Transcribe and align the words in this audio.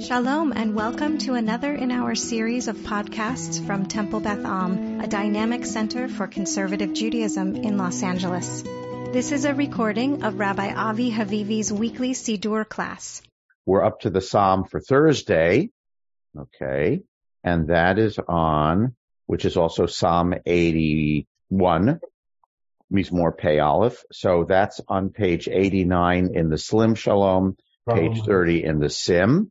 Shalom 0.00 0.52
and 0.52 0.76
welcome 0.76 1.18
to 1.18 1.34
another 1.34 1.74
in 1.74 1.90
our 1.90 2.14
series 2.14 2.68
of 2.68 2.76
podcasts 2.76 3.60
from 3.66 3.86
Temple 3.86 4.20
Beth 4.20 4.44
Am, 4.44 5.00
a 5.00 5.08
dynamic 5.08 5.66
center 5.66 6.06
for 6.06 6.28
conservative 6.28 6.92
Judaism 6.92 7.56
in 7.56 7.78
Los 7.78 8.04
Angeles. 8.04 8.62
This 8.62 9.32
is 9.32 9.44
a 9.44 9.54
recording 9.54 10.22
of 10.22 10.38
Rabbi 10.38 10.72
Avi 10.72 11.10
Havivi's 11.10 11.72
weekly 11.72 12.12
Siddur 12.12 12.66
class. 12.68 13.22
We're 13.66 13.84
up 13.84 14.00
to 14.02 14.10
the 14.10 14.20
Psalm 14.20 14.66
for 14.66 14.78
Thursday. 14.78 15.70
Okay. 16.38 17.00
And 17.42 17.66
that 17.66 17.98
is 17.98 18.20
on, 18.20 18.94
which 19.26 19.44
is 19.44 19.56
also 19.56 19.86
Psalm 19.86 20.32
81, 20.46 21.98
Mizmor 22.92 23.36
Pei 23.36 23.58
Aleph. 23.58 24.04
So 24.12 24.44
that's 24.44 24.80
on 24.86 25.10
page 25.10 25.48
89 25.48 26.30
in 26.34 26.50
the 26.50 26.58
Sim 26.58 26.94
Shalom, 26.94 27.56
page 27.88 28.22
30 28.22 28.62
in 28.62 28.78
the 28.78 28.90
Sim 28.90 29.50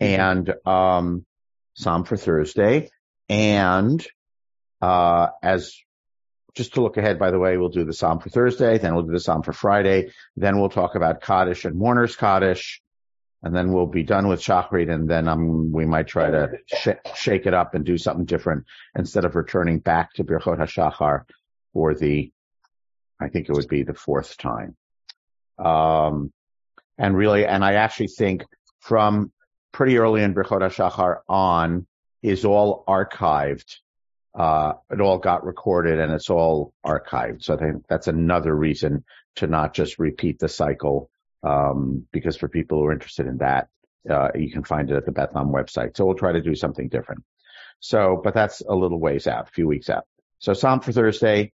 and 0.00 0.54
um, 0.66 1.24
Psalm 1.74 2.04
for 2.04 2.16
Thursday. 2.16 2.90
And 3.28 4.04
uh, 4.80 5.28
as 5.42 5.74
just 6.54 6.74
to 6.74 6.80
look 6.80 6.96
ahead, 6.96 7.18
by 7.18 7.30
the 7.30 7.38
way, 7.38 7.56
we'll 7.56 7.68
do 7.68 7.84
the 7.84 7.92
Psalm 7.92 8.18
for 8.18 8.30
Thursday, 8.30 8.78
then 8.78 8.94
we'll 8.94 9.04
do 9.04 9.12
the 9.12 9.20
Psalm 9.20 9.42
for 9.42 9.52
Friday, 9.52 10.10
then 10.36 10.58
we'll 10.58 10.68
talk 10.68 10.94
about 10.94 11.20
Kaddish 11.20 11.64
and 11.64 11.76
Mourner's 11.76 12.16
Kaddish, 12.16 12.82
and 13.42 13.54
then 13.54 13.72
we'll 13.72 13.86
be 13.86 14.02
done 14.02 14.26
with 14.26 14.40
Shachrit, 14.40 14.92
and 14.92 15.08
then 15.08 15.28
um, 15.28 15.70
we 15.70 15.86
might 15.86 16.08
try 16.08 16.30
to 16.30 16.58
sh- 16.66 17.12
shake 17.14 17.46
it 17.46 17.54
up 17.54 17.74
and 17.74 17.84
do 17.84 17.96
something 17.96 18.24
different 18.24 18.64
instead 18.96 19.24
of 19.24 19.36
returning 19.36 19.78
back 19.78 20.14
to 20.14 20.24
Birchot 20.24 20.58
HaShachar 20.58 21.24
for 21.72 21.94
the, 21.94 22.32
I 23.20 23.28
think 23.28 23.48
it 23.48 23.52
would 23.52 23.68
be 23.68 23.84
the 23.84 23.94
fourth 23.94 24.36
time. 24.36 24.76
Um, 25.58 26.32
and 26.96 27.16
really, 27.16 27.46
and 27.46 27.64
I 27.64 27.74
actually 27.74 28.08
think 28.08 28.44
from 28.80 29.30
pretty 29.72 29.98
early 29.98 30.22
in 30.22 30.34
Birchot 30.34 30.60
HaShachar 30.60 31.20
on 31.28 31.86
is 32.22 32.44
all 32.44 32.84
archived. 32.86 33.76
Uh, 34.34 34.74
it 34.90 35.00
all 35.00 35.18
got 35.18 35.44
recorded 35.44 35.98
and 35.98 36.12
it's 36.12 36.30
all 36.30 36.72
archived. 36.84 37.42
So 37.42 37.54
I 37.54 37.58
think 37.58 37.84
that's 37.88 38.08
another 38.08 38.54
reason 38.54 39.04
to 39.36 39.46
not 39.46 39.74
just 39.74 39.98
repeat 39.98 40.38
the 40.38 40.48
cycle, 40.48 41.10
um, 41.42 42.06
because 42.12 42.36
for 42.36 42.48
people 42.48 42.78
who 42.78 42.86
are 42.86 42.92
interested 42.92 43.26
in 43.26 43.38
that, 43.38 43.68
uh, 44.08 44.28
you 44.34 44.50
can 44.50 44.64
find 44.64 44.90
it 44.90 44.96
at 44.96 45.06
the 45.06 45.12
Beth 45.12 45.36
Am 45.36 45.48
website. 45.48 45.96
So 45.96 46.04
we'll 46.04 46.14
try 46.14 46.32
to 46.32 46.40
do 46.40 46.54
something 46.54 46.88
different. 46.88 47.24
So, 47.80 48.20
but 48.22 48.34
that's 48.34 48.60
a 48.60 48.74
little 48.74 48.98
ways 48.98 49.26
out, 49.26 49.48
a 49.48 49.52
few 49.52 49.66
weeks 49.66 49.88
out. 49.88 50.04
So 50.38 50.52
Psalm 50.52 50.80
for 50.80 50.92
Thursday, 50.92 51.52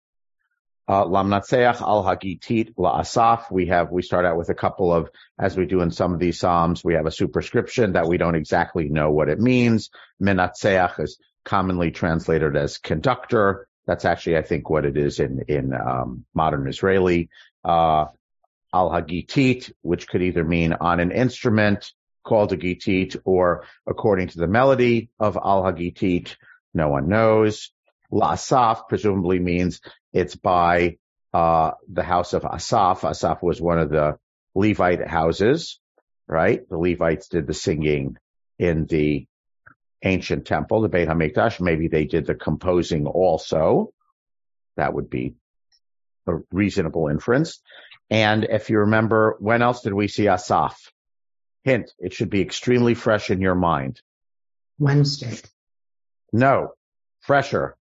Lamnatseach 0.88 1.80
al 1.80 2.04
Hagitit 2.04 2.74
la 2.76 3.00
Asaf. 3.00 3.50
We 3.50 3.66
have, 3.66 3.90
we 3.90 4.02
start 4.02 4.26
out 4.26 4.36
with 4.36 4.50
a 4.50 4.54
couple 4.54 4.92
of, 4.92 5.10
as 5.38 5.56
we 5.56 5.66
do 5.66 5.80
in 5.80 5.90
some 5.90 6.12
of 6.12 6.20
these 6.20 6.38
Psalms, 6.38 6.84
we 6.84 6.94
have 6.94 7.06
a 7.06 7.10
superscription 7.10 7.92
that 7.92 8.06
we 8.06 8.18
don't 8.18 8.34
exactly 8.34 8.88
know 8.88 9.10
what 9.10 9.28
it 9.28 9.40
means. 9.40 9.90
Menatseach 10.22 11.00
is 11.00 11.18
commonly 11.44 11.90
translated 11.90 12.56
as 12.56 12.78
conductor. 12.78 13.66
That's 13.86 14.04
actually, 14.04 14.38
I 14.38 14.42
think, 14.42 14.68
what 14.68 14.84
it 14.84 14.96
is 14.96 15.20
in, 15.20 15.44
in, 15.48 15.72
um, 15.74 16.24
modern 16.34 16.68
Israeli. 16.68 17.28
Uh, 17.64 18.06
al 18.74 18.90
Hagitit, 18.90 19.72
which 19.82 20.08
could 20.08 20.20
either 20.20 20.44
mean 20.44 20.72
on 20.72 20.98
an 21.00 21.12
instrument 21.12 21.92
called 22.24 22.52
a 22.52 22.56
gitit 22.56 23.16
or 23.24 23.64
according 23.86 24.28
to 24.28 24.38
the 24.38 24.48
melody 24.48 25.10
of 25.20 25.36
al 25.36 25.62
Hagitit. 25.62 26.36
No 26.74 26.88
one 26.88 27.08
knows. 27.08 27.70
Asaf 28.12 28.88
presumably 28.88 29.38
means 29.38 29.80
it's 30.12 30.36
by 30.36 30.98
uh, 31.32 31.72
the 31.88 32.02
house 32.02 32.32
of 32.32 32.44
Asaf. 32.44 33.04
Asaf 33.04 33.42
was 33.42 33.60
one 33.60 33.78
of 33.78 33.90
the 33.90 34.18
Levite 34.54 35.06
houses, 35.06 35.80
right? 36.28 36.68
The 36.68 36.78
Levites 36.78 37.28
did 37.28 37.46
the 37.46 37.54
singing 37.54 38.16
in 38.58 38.86
the 38.86 39.26
ancient 40.02 40.46
temple, 40.46 40.82
the 40.82 40.88
Beit 40.88 41.08
HaMikdash. 41.08 41.60
Maybe 41.60 41.88
they 41.88 42.04
did 42.04 42.26
the 42.26 42.34
composing 42.34 43.06
also. 43.06 43.92
That 44.76 44.94
would 44.94 45.10
be 45.10 45.34
a 46.26 46.34
reasonable 46.52 47.08
inference. 47.08 47.60
And 48.10 48.44
if 48.44 48.70
you 48.70 48.80
remember, 48.80 49.36
when 49.40 49.62
else 49.62 49.82
did 49.82 49.94
we 49.94 50.08
see 50.08 50.28
Asaf? 50.28 50.78
Hint, 51.64 51.90
it 51.98 52.12
should 52.12 52.30
be 52.30 52.42
extremely 52.42 52.94
fresh 52.94 53.30
in 53.30 53.40
your 53.40 53.54
mind. 53.54 54.00
Wednesday. 54.78 55.38
No, 56.32 56.72
fresher. 57.20 57.76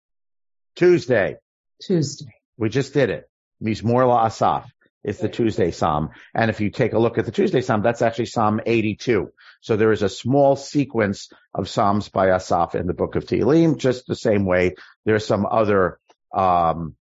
Tuesday. 0.75 1.37
Tuesday. 1.81 2.33
We 2.57 2.69
just 2.69 2.93
did 2.93 3.09
it. 3.09 3.29
Mizmor 3.61 4.07
La 4.07 4.25
Asaf 4.25 4.71
is 5.03 5.17
the 5.17 5.29
Tuesday 5.29 5.71
Psalm. 5.71 6.09
And 6.33 6.49
if 6.49 6.59
you 6.59 6.69
take 6.69 6.93
a 6.93 6.99
look 6.99 7.17
at 7.17 7.25
the 7.25 7.31
Tuesday 7.31 7.61
Psalm, 7.61 7.81
that's 7.81 8.01
actually 8.01 8.25
Psalm 8.25 8.59
82. 8.65 9.31
So 9.61 9.75
there 9.75 9.91
is 9.91 10.01
a 10.01 10.09
small 10.09 10.55
sequence 10.55 11.29
of 11.53 11.69
Psalms 11.69 12.09
by 12.09 12.31
Asaf 12.31 12.75
in 12.75 12.85
the 12.85 12.93
book 12.93 13.15
of 13.15 13.25
Tehillim, 13.25 13.77
just 13.77 14.07
the 14.07 14.15
same 14.15 14.45
way 14.45 14.75
there's 15.05 15.25
some 15.25 15.45
other, 15.45 15.99
um, 16.33 16.95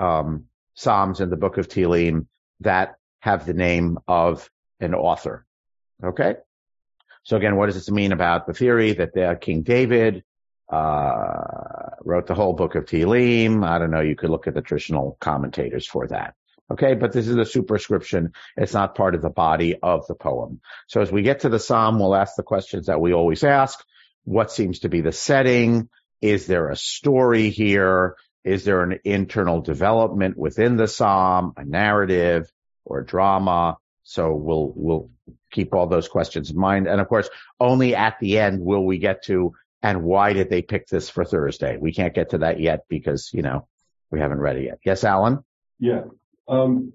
um, 0.00 0.44
Psalms 0.74 1.20
in 1.20 1.30
the 1.30 1.36
book 1.36 1.58
of 1.58 1.68
Tehillim 1.68 2.26
that 2.60 2.96
have 3.20 3.46
the 3.46 3.54
name 3.54 3.98
of 4.08 4.50
an 4.80 4.94
author. 4.94 5.46
Okay. 6.02 6.34
So 7.22 7.36
again, 7.36 7.56
what 7.56 7.66
does 7.66 7.76
this 7.76 7.90
mean 7.90 8.12
about 8.12 8.46
the 8.46 8.52
theory 8.52 8.92
that 8.92 9.40
King 9.40 9.62
David, 9.62 10.24
uh, 10.68 11.90
wrote 12.02 12.26
the 12.26 12.34
whole 12.34 12.54
book 12.54 12.74
of 12.74 12.86
Tehillim. 12.86 13.64
I 13.64 13.78
don't 13.78 13.90
know. 13.90 14.00
You 14.00 14.16
could 14.16 14.30
look 14.30 14.46
at 14.46 14.54
the 14.54 14.62
traditional 14.62 15.16
commentators 15.20 15.86
for 15.86 16.06
that. 16.08 16.34
Okay, 16.70 16.94
but 16.94 17.12
this 17.12 17.28
is 17.28 17.36
a 17.36 17.44
superscription. 17.44 18.32
It's 18.56 18.72
not 18.72 18.94
part 18.94 19.14
of 19.14 19.20
the 19.20 19.28
body 19.28 19.76
of 19.82 20.06
the 20.06 20.14
poem. 20.14 20.60
So 20.88 21.02
as 21.02 21.12
we 21.12 21.22
get 21.22 21.40
to 21.40 21.50
the 21.50 21.58
psalm, 21.58 21.98
we'll 21.98 22.14
ask 22.14 22.36
the 22.36 22.42
questions 22.42 22.86
that 22.86 23.00
we 23.00 23.12
always 23.12 23.44
ask. 23.44 23.84
What 24.24 24.50
seems 24.50 24.80
to 24.80 24.88
be 24.88 25.02
the 25.02 25.12
setting? 25.12 25.90
Is 26.22 26.46
there 26.46 26.70
a 26.70 26.76
story 26.76 27.50
here? 27.50 28.16
Is 28.44 28.64
there 28.64 28.82
an 28.82 28.98
internal 29.04 29.60
development 29.60 30.38
within 30.38 30.76
the 30.76 30.88
psalm, 30.88 31.52
a 31.58 31.64
narrative 31.64 32.50
or 32.86 33.00
a 33.00 33.06
drama? 33.06 33.76
So 34.02 34.34
we'll, 34.34 34.72
we'll 34.74 35.10
keep 35.50 35.74
all 35.74 35.86
those 35.86 36.08
questions 36.08 36.50
in 36.50 36.58
mind. 36.58 36.86
And 36.86 37.00
of 37.00 37.08
course, 37.08 37.28
only 37.60 37.94
at 37.94 38.18
the 38.20 38.38
end 38.38 38.60
will 38.60 38.84
we 38.84 38.98
get 38.98 39.24
to 39.24 39.52
and 39.84 40.02
why 40.02 40.32
did 40.32 40.48
they 40.48 40.62
pick 40.62 40.88
this 40.88 41.10
for 41.10 41.26
Thursday? 41.26 41.76
We 41.76 41.92
can't 41.92 42.14
get 42.14 42.30
to 42.30 42.38
that 42.38 42.58
yet 42.58 42.86
because, 42.88 43.30
you 43.34 43.42
know, 43.42 43.68
we 44.10 44.18
haven't 44.18 44.40
read 44.40 44.56
it 44.56 44.64
yet. 44.64 44.78
Yes, 44.82 45.04
Alan? 45.04 45.44
Yeah. 45.78 46.04
Um, 46.48 46.94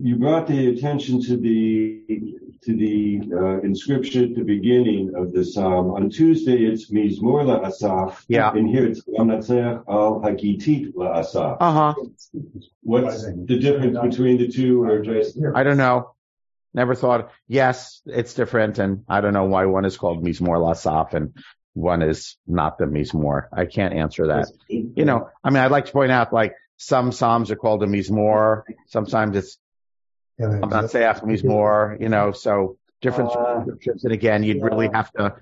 you 0.00 0.16
brought 0.16 0.48
the 0.48 0.66
attention 0.66 1.22
to 1.22 1.36
the 1.36 2.40
to 2.64 2.74
the 2.74 3.20
uh, 3.32 3.60
inscription 3.60 4.24
at 4.24 4.34
the 4.34 4.42
beginning 4.42 5.12
of 5.14 5.32
the 5.32 5.44
psalm. 5.44 5.90
On 5.92 6.10
Tuesday, 6.10 6.64
it's 6.64 6.90
Mizmor 6.90 7.46
la 7.46 7.68
Asaf. 7.68 8.24
Yeah. 8.26 8.50
And 8.50 8.68
here 8.68 8.86
it's 8.86 9.04
Lamnatzeach 9.04 9.84
al 9.88 10.20
Hagitit 10.20 10.92
la 10.96 11.20
Asaf. 11.20 11.58
Uh 11.60 11.72
huh. 11.72 11.94
What's 12.82 13.24
the 13.26 13.58
difference 13.60 13.96
between 14.00 14.38
the 14.38 14.48
two? 14.48 14.82
Or 14.82 15.02
just 15.02 15.38
I 15.54 15.62
don't 15.62 15.76
know. 15.76 16.14
Never 16.72 16.96
thought. 16.96 17.30
Yes, 17.46 18.02
it's 18.06 18.34
different, 18.34 18.80
and 18.80 19.04
I 19.08 19.20
don't 19.20 19.34
know 19.34 19.44
why 19.44 19.66
one 19.66 19.84
is 19.84 19.96
called 19.96 20.24
Mizmor 20.24 20.60
la 20.60 20.72
Asaf 20.72 21.14
and 21.14 21.34
one 21.74 22.02
is 22.02 22.36
not 22.46 22.78
the 22.78 22.86
Mizmor. 22.86 23.48
I 23.52 23.66
can't 23.66 23.92
answer 23.94 24.28
that. 24.28 24.50
You 24.68 25.04
know, 25.04 25.28
I 25.42 25.50
mean, 25.50 25.58
I'd 25.62 25.70
like 25.70 25.86
to 25.86 25.92
point 25.92 26.12
out, 26.12 26.32
like, 26.32 26.54
some 26.76 27.12
Psalms 27.12 27.50
are 27.50 27.56
called 27.56 27.82
a 27.82 27.86
Mizmor. 27.86 28.62
Sometimes 28.88 29.36
it's, 29.36 29.58
I'm 30.40 30.68
not 30.68 30.90
saying 30.90 31.14
Mizmor, 31.14 32.00
you 32.00 32.08
know, 32.08 32.32
so 32.32 32.78
different 33.00 33.30
scriptures. 33.32 34.04
And 34.04 34.12
again, 34.12 34.42
you'd 34.42 34.62
really 34.62 34.88
have 34.92 35.12
to, 35.12 35.36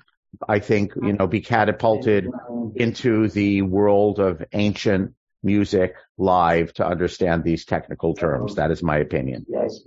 I 0.47 0.59
think, 0.59 0.93
you 0.97 1.13
know, 1.13 1.27
be 1.27 1.41
catapulted 1.41 2.29
into 2.75 3.29
the 3.29 3.63
world 3.63 4.19
of 4.19 4.43
ancient 4.53 5.15
music 5.43 5.95
live 6.19 6.73
to 6.75 6.87
understand 6.87 7.45
these 7.45 7.65
technical 7.65 8.15
terms. 8.15 8.57
That 8.57 8.71
is 8.71 8.83
my 8.83 8.99
opinion. 8.99 9.47
Yes, 9.49 9.81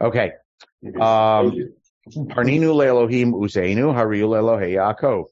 okay. 0.00 0.32
Um, 0.84 1.72
Harninu 2.08 2.74
le'Elohim 2.74 3.32
uzeinu, 3.32 3.94
hariu 3.94 4.28
le'Elohei 4.28 4.74
Yaakov. 4.74 5.26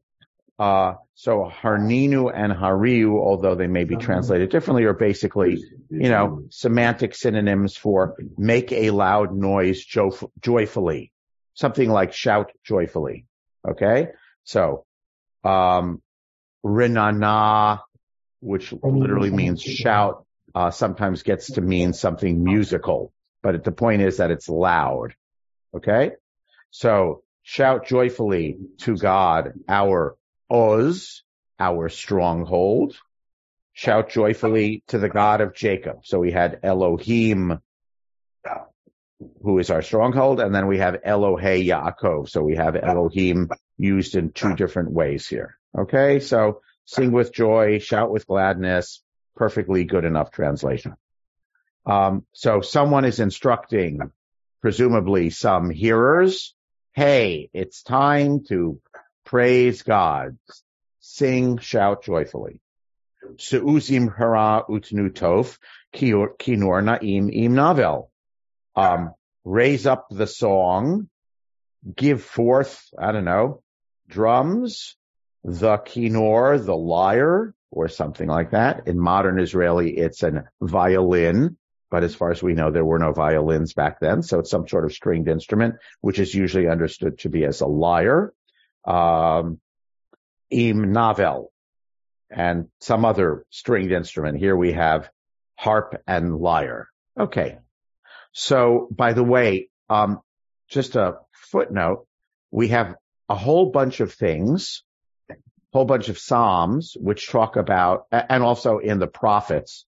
Uh, 0.58 0.94
so 1.14 1.50
Harninu 1.62 2.32
and 2.34 2.52
Hariu, 2.52 3.16
although 3.19 3.55
they 3.55 3.69
may 3.69 3.84
be 3.84 3.96
translated 3.96 4.50
differently, 4.50 4.84
are 4.84 4.94
basically, 4.94 5.62
you 5.88 6.08
know, 6.08 6.44
semantic 6.50 7.14
synonyms 7.14 7.76
for 7.76 8.16
make 8.37 8.72
a 8.72 8.90
loud 8.90 9.34
noise 9.34 9.84
jo- 9.84 10.31
joyfully. 10.40 11.12
Something 11.55 11.90
like 11.90 12.12
shout 12.12 12.50
joyfully. 12.64 13.26
Okay? 13.69 14.08
So, 14.44 14.84
um, 15.44 16.02
Rinana, 16.64 17.81
which 18.40 18.72
literally 18.82 19.31
means 19.31 19.62
shout, 19.62 20.25
uh, 20.54 20.70
sometimes 20.70 21.22
gets 21.22 21.52
to 21.52 21.61
mean 21.61 21.93
something 21.93 22.43
musical, 22.43 23.12
but 23.43 23.62
the 23.62 23.72
point 23.72 24.02
is 24.02 24.16
that 24.16 24.31
it's 24.31 24.49
loud. 24.49 25.14
Okay? 25.75 26.12
So 26.70 27.22
shout 27.43 27.87
joyfully 27.87 28.58
to 28.78 28.96
God, 28.96 29.52
our 29.69 30.16
Oz, 30.50 31.22
our 31.58 31.88
stronghold. 31.88 32.96
Shout 33.72 34.10
joyfully 34.10 34.82
to 34.88 34.98
the 34.98 35.08
God 35.08 35.40
of 35.40 35.54
Jacob. 35.54 36.00
So 36.04 36.18
we 36.18 36.32
had 36.32 36.60
Elohim, 36.62 37.60
who 39.42 39.58
is 39.58 39.70
our 39.70 39.82
stronghold, 39.82 40.40
and 40.40 40.54
then 40.54 40.66
we 40.66 40.78
have 40.78 41.02
Elohe 41.06 41.64
Yaakov. 41.64 42.28
So 42.28 42.42
we 42.42 42.56
have 42.56 42.76
Elohim 42.76 43.50
used 43.76 44.16
in 44.16 44.32
two 44.32 44.54
different 44.56 44.90
ways 44.90 45.26
here. 45.26 45.56
Okay, 45.76 46.20
so 46.20 46.60
sing 46.86 47.12
with 47.12 47.32
joy, 47.32 47.78
shout 47.78 48.10
with 48.10 48.26
gladness, 48.26 49.02
perfectly 49.36 49.84
good 49.84 50.04
enough 50.04 50.30
translation. 50.30 50.94
Um, 51.86 52.26
so 52.32 52.60
someone 52.60 53.04
is 53.04 53.20
instructing, 53.20 54.00
presumably 54.60 55.30
some 55.30 55.70
hearers, 55.70 56.54
hey, 56.98 57.48
it's 57.52 57.82
time 57.84 58.42
to 58.48 58.80
praise 59.28 59.82
God, 59.82 60.38
sing, 61.00 61.58
shout 61.58 62.02
joyfully. 62.02 62.62
Se'uzim 63.36 64.16
hara 64.16 64.64
utnu 64.66 65.10
tof, 65.10 65.58
kinor 65.94 66.82
na'im 66.82 67.30
im 67.30 67.54
navel. 67.54 68.10
Um, 68.75 69.12
raise 69.44 69.86
up 69.86 70.06
the 70.10 70.26
song, 70.26 71.10
give 71.94 72.22
forth, 72.22 72.82
I 72.98 73.12
don't 73.12 73.26
know, 73.26 73.62
drums, 74.08 74.96
the 75.44 75.76
kinor, 75.76 76.64
the 76.64 76.76
lyre, 76.76 77.54
or 77.70 77.88
something 77.88 78.28
like 78.28 78.52
that. 78.52 78.88
In 78.88 78.98
modern 78.98 79.38
Israeli, 79.40 79.94
it's 79.94 80.22
a 80.22 80.44
violin, 80.62 81.58
but 81.90 82.02
as 82.02 82.14
far 82.14 82.30
as 82.30 82.42
we 82.42 82.54
know, 82.54 82.70
there 82.70 82.84
were 82.84 82.98
no 82.98 83.12
violins 83.12 83.75
back 83.75 84.00
then. 84.00 84.22
So 84.22 84.38
it's 84.38 84.50
some 84.50 84.66
sort 84.66 84.86
of 84.86 84.94
stringed 84.94 85.28
instrument, 85.28 85.75
which 86.00 86.19
is 86.19 86.34
usually 86.34 86.66
understood 86.66 87.19
to 87.19 87.28
be 87.28 87.44
as 87.44 87.60
a 87.60 87.66
lyre. 87.66 88.32
Um, 88.88 89.61
im 90.50 90.93
navel 90.93 91.52
and 92.31 92.69
some 92.81 93.05
other 93.05 93.44
stringed 93.50 93.93
instrument. 93.93 94.38
Here 94.38 94.56
we 94.56 94.73
have 94.73 95.11
harp 95.56 96.00
and 96.06 96.37
lyre. 96.37 96.88
Okay. 97.19 97.58
So 98.32 98.88
by 98.90 99.12
the 99.12 99.25
way, 99.25 99.69
um, 99.90 100.20
just 100.69 100.96
a 100.96 101.19
footnote, 101.32 102.06
we 102.50 102.69
have 102.69 102.94
a 103.29 103.35
whole 103.35 103.70
bunch 103.70 104.00
of 104.00 104.12
things, 104.12 104.82
a 105.31 105.35
whole 105.73 105.85
bunch 105.85 106.08
of 106.08 106.19
Psalms, 106.19 106.96
which 106.99 107.29
talk 107.29 107.56
about, 107.56 108.06
and 108.11 108.43
also 108.43 108.79
in 108.79 108.99
the 108.99 109.06
prophets, 109.06 109.85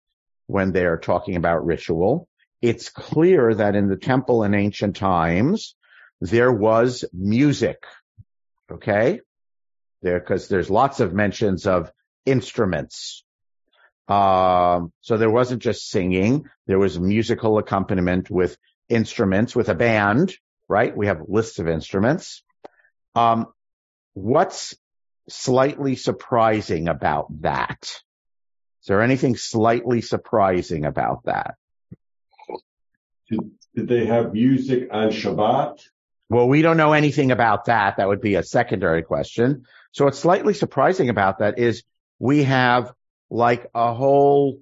when 0.47 0.71
they're 0.71 0.97
talking 0.97 1.35
about 1.35 1.65
ritual, 1.65 2.27
it's 2.61 2.89
clear 2.89 3.53
that 3.53 3.75
in 3.75 3.89
the 3.89 3.97
temple 3.97 4.43
in 4.43 4.53
ancient 4.53 4.95
times, 4.95 5.75
there 6.21 6.51
was 6.51 7.03
music. 7.11 7.83
Okay. 8.71 9.21
There, 10.01 10.19
cause 10.19 10.47
there's 10.47 10.69
lots 10.69 10.99
of 10.99 11.13
mentions 11.13 11.65
of 11.65 11.91
instruments. 12.25 13.23
Um, 14.07 14.91
so 15.01 15.17
there 15.17 15.31
wasn't 15.31 15.61
just 15.61 15.89
singing. 15.89 16.45
There 16.67 16.79
was 16.79 16.99
musical 16.99 17.57
accompaniment 17.57 18.29
with 18.29 18.55
instruments, 18.87 19.55
with 19.55 19.69
a 19.69 19.75
band, 19.75 20.35
right? 20.67 20.95
We 20.95 21.07
have 21.07 21.23
lists 21.27 21.59
of 21.59 21.67
instruments. 21.67 22.43
Um, 23.15 23.47
what's 24.13 24.75
slightly 25.29 25.95
surprising 25.95 26.87
about 26.87 27.27
that? 27.41 27.79
Is 28.81 28.87
there 28.87 29.01
anything 29.01 29.35
slightly 29.35 30.01
surprising 30.01 30.85
about 30.85 31.23
that? 31.25 31.55
Did, 33.29 33.39
did 33.75 33.87
they 33.87 34.05
have 34.05 34.33
music 34.33 34.89
on 34.91 35.09
Shabbat? 35.09 35.81
Well, 36.29 36.47
we 36.47 36.61
don't 36.61 36.77
know 36.77 36.93
anything 36.93 37.31
about 37.31 37.65
that. 37.65 37.97
That 37.97 38.07
would 38.07 38.21
be 38.21 38.35
a 38.35 38.43
secondary 38.43 39.03
question. 39.03 39.65
So 39.91 40.05
what's 40.05 40.19
slightly 40.19 40.53
surprising 40.53 41.09
about 41.09 41.39
that 41.39 41.59
is 41.59 41.83
we 42.19 42.43
have 42.43 42.91
like 43.29 43.69
a 43.75 43.93
whole, 43.93 44.59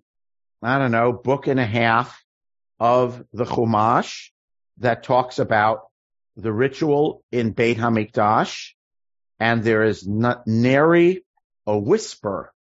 I 0.61 0.77
don't 0.77 0.91
know, 0.91 1.13
book 1.13 1.47
and 1.47 1.59
a 1.59 1.65
half 1.65 2.21
of 2.79 3.23
the 3.31 3.45
Chumash 3.45 4.29
that 4.79 5.03
talks 5.03 5.39
about 5.39 5.87
the 6.35 6.51
ritual 6.51 7.23
in 7.31 7.51
Beit 7.51 7.77
HaMikdash, 7.77 8.71
and 9.39 9.63
there 9.63 9.83
is 9.83 10.07
not 10.07 10.47
nary 10.47 11.23
a 11.65 11.77
whisper 11.77 12.51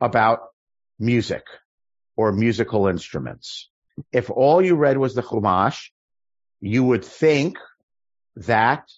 about 0.00 0.40
music 0.98 1.44
or 2.16 2.32
musical 2.32 2.88
instruments. 2.88 3.68
If 4.12 4.30
all 4.30 4.64
you 4.64 4.76
read 4.76 4.98
was 4.98 5.14
the 5.14 5.22
Chumash, 5.22 5.90
you 6.60 6.84
would 6.84 7.04
think 7.04 7.58
that 8.36 8.88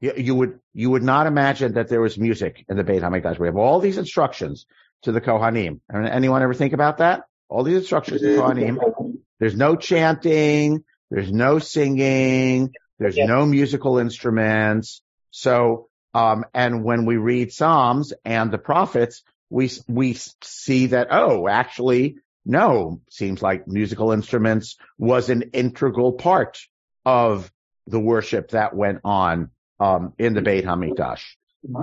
you 0.00 0.34
would 0.34 0.60
you 0.72 0.90
would 0.90 1.02
not 1.02 1.26
imagine 1.26 1.74
that 1.74 1.88
there 1.88 2.00
was 2.00 2.18
music 2.18 2.64
in 2.68 2.76
the 2.76 2.84
Beit 2.84 3.02
Hamikdash. 3.02 3.38
We 3.38 3.48
have 3.48 3.56
all 3.56 3.80
these 3.80 3.98
instructions 3.98 4.66
to 5.02 5.12
the 5.12 5.20
Kohanim. 5.20 5.80
Anyone 5.92 6.42
ever 6.42 6.54
think 6.54 6.72
about 6.72 6.98
that? 6.98 7.24
All 7.48 7.64
these 7.64 7.78
instructions 7.78 8.20
to 8.20 8.34
the 8.34 8.40
Kohanim. 8.40 9.18
There's 9.38 9.56
no 9.56 9.76
chanting. 9.76 10.84
There's 11.10 11.32
no 11.32 11.58
singing. 11.58 12.72
There's 12.98 13.16
yeah. 13.16 13.26
no 13.26 13.46
musical 13.46 13.98
instruments. 13.98 15.02
So, 15.30 15.88
um, 16.14 16.44
and 16.54 16.84
when 16.84 17.06
we 17.06 17.16
read 17.16 17.52
Psalms 17.52 18.12
and 18.24 18.50
the 18.50 18.58
prophets, 18.58 19.22
we, 19.48 19.70
we 19.88 20.14
see 20.42 20.86
that, 20.86 21.08
oh, 21.10 21.48
actually, 21.48 22.16
no, 22.44 23.00
seems 23.10 23.42
like 23.42 23.66
musical 23.66 24.12
instruments 24.12 24.76
was 24.98 25.30
an 25.30 25.42
integral 25.52 26.12
part 26.12 26.58
of 27.04 27.50
the 27.90 28.00
worship 28.00 28.50
that 28.50 28.74
went 28.74 29.00
on, 29.04 29.50
um, 29.78 30.12
in 30.18 30.34
the 30.34 30.42
Beit 30.42 30.64
HaMikdash. 30.64 31.22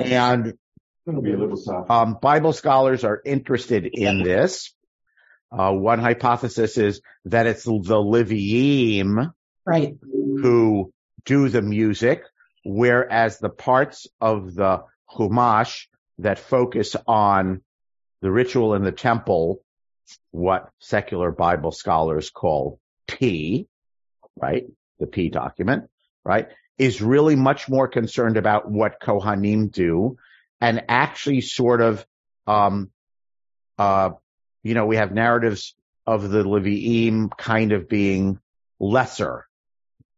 And 0.02 0.54
um, 1.90 2.18
Bible 2.22 2.54
scholars 2.54 3.04
are 3.04 3.22
interested 3.24 3.86
in 3.86 4.24
this. 4.24 4.74
Uh, 5.52 5.72
one 5.72 6.00
hypothesis 6.00 6.78
is 6.78 7.02
that 7.26 7.48
it's 7.48 7.64
the 7.64 7.72
Leviim 7.72 9.32
right. 9.66 9.96
who 10.02 10.92
do 11.26 11.48
the 11.48 11.62
music, 11.62 12.24
whereas 12.66 13.40
the 13.40 13.50
parts 13.50 14.08
of 14.20 14.54
the 14.56 14.84
Chumash 15.10 15.88
that 16.20 16.40
focus 16.40 16.96
on 17.08 17.62
the 18.22 18.32
ritual 18.32 18.74
in 18.74 18.84
the 18.84 18.92
temple, 18.92 19.62
what 20.32 20.70
secular 20.80 21.32
Bible 21.32 21.72
scholars 21.72 22.30
call 22.30 22.80
P, 23.08 23.68
right? 24.36 24.66
The 25.00 25.08
P 25.08 25.30
document, 25.30 25.90
right? 26.28 26.50
Is 26.78 27.02
really 27.02 27.38
much 27.38 27.70
more 27.70 27.88
concerned 27.88 28.36
about 28.36 28.70
what 28.70 29.00
Kohanim 29.02 29.72
do 29.72 30.18
and 30.60 30.84
actually 30.90 31.40
sort 31.40 31.82
of, 31.82 32.06
um, 32.46 32.92
uh, 33.78 34.12
you 34.62 34.74
know, 34.74 34.86
we 34.86 34.98
have 34.98 35.14
narratives 35.14 35.74
of 36.06 36.30
the 36.30 36.44
Levi'im 36.44 37.30
kind 37.38 37.72
of 37.72 37.88
being 37.88 38.40
lesser, 38.78 39.48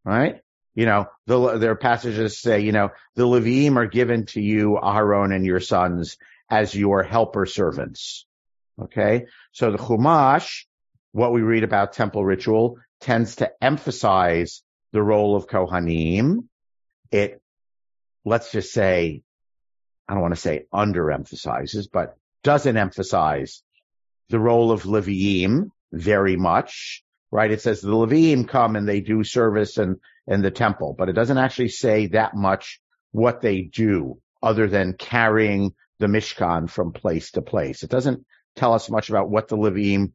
right? 0.04 0.42
You 0.74 0.88
know, 0.88 1.06
the, 1.28 1.60
their 1.60 1.76
passages 1.76 2.40
say, 2.40 2.62
you 2.62 2.72
know, 2.72 2.90
the 3.16 3.28
Levi'im 3.28 3.76
are 3.76 3.86
given 3.88 4.26
to 4.28 4.42
you, 4.42 4.80
Aharon 4.82 5.34
and 5.36 5.46
your 5.46 5.60
sons 5.60 6.18
as 6.50 6.74
your 6.74 7.04
helper 7.04 7.46
servants. 7.46 8.26
Okay. 8.82 9.28
So 9.52 9.72
the 9.72 9.78
Chumash, 9.78 10.66
what 11.12 11.34
we 11.34 11.42
read 11.42 11.64
about 11.64 11.94
temple 11.94 12.26
ritual 12.26 12.78
tends 13.00 13.38
to 13.38 13.52
emphasize 13.62 14.64
the 14.92 15.02
role 15.02 15.36
of 15.36 15.48
Kohanim. 15.48 16.48
It, 17.12 17.42
let's 18.26 18.52
just 18.52 18.74
say, 18.74 19.22
I 20.08 20.14
don't 20.14 20.22
want 20.22 20.36
to 20.36 20.42
say 20.42 20.66
underemphasizes, 20.74 21.88
but 21.92 22.18
doesn't 22.44 22.78
emphasize 22.78 23.64
the 24.30 24.40
role 24.40 24.72
of 24.72 24.84
Leviim 24.84 25.70
very 25.92 26.36
much, 26.36 27.04
right? 27.32 27.52
It 27.52 27.62
says 27.62 27.82
the 27.82 27.90
Leviim 27.90 28.48
come 28.48 28.76
and 28.76 28.88
they 28.88 29.02
do 29.02 29.24
service 29.24 29.78
in, 29.78 30.00
in 30.28 30.42
the 30.42 30.52
temple, 30.52 30.96
but 30.98 31.10
it 31.10 31.14
doesn't 31.14 31.38
actually 31.38 31.70
say 31.70 32.08
that 32.08 32.36
much 32.36 32.80
what 33.12 33.42
they 33.42 33.62
do 33.62 34.20
other 34.42 34.68
than 34.68 34.94
carrying 34.94 35.74
the 36.00 36.08
Mishkan 36.08 36.70
from 36.70 36.94
place 36.94 37.32
to 37.32 37.42
place. 37.42 37.84
It 37.84 37.90
doesn't 37.90 38.26
tell 38.56 38.74
us 38.74 38.90
much 38.90 39.10
about 39.10 39.30
what 39.30 39.48
the 39.48 39.58
Leviim 39.58 40.14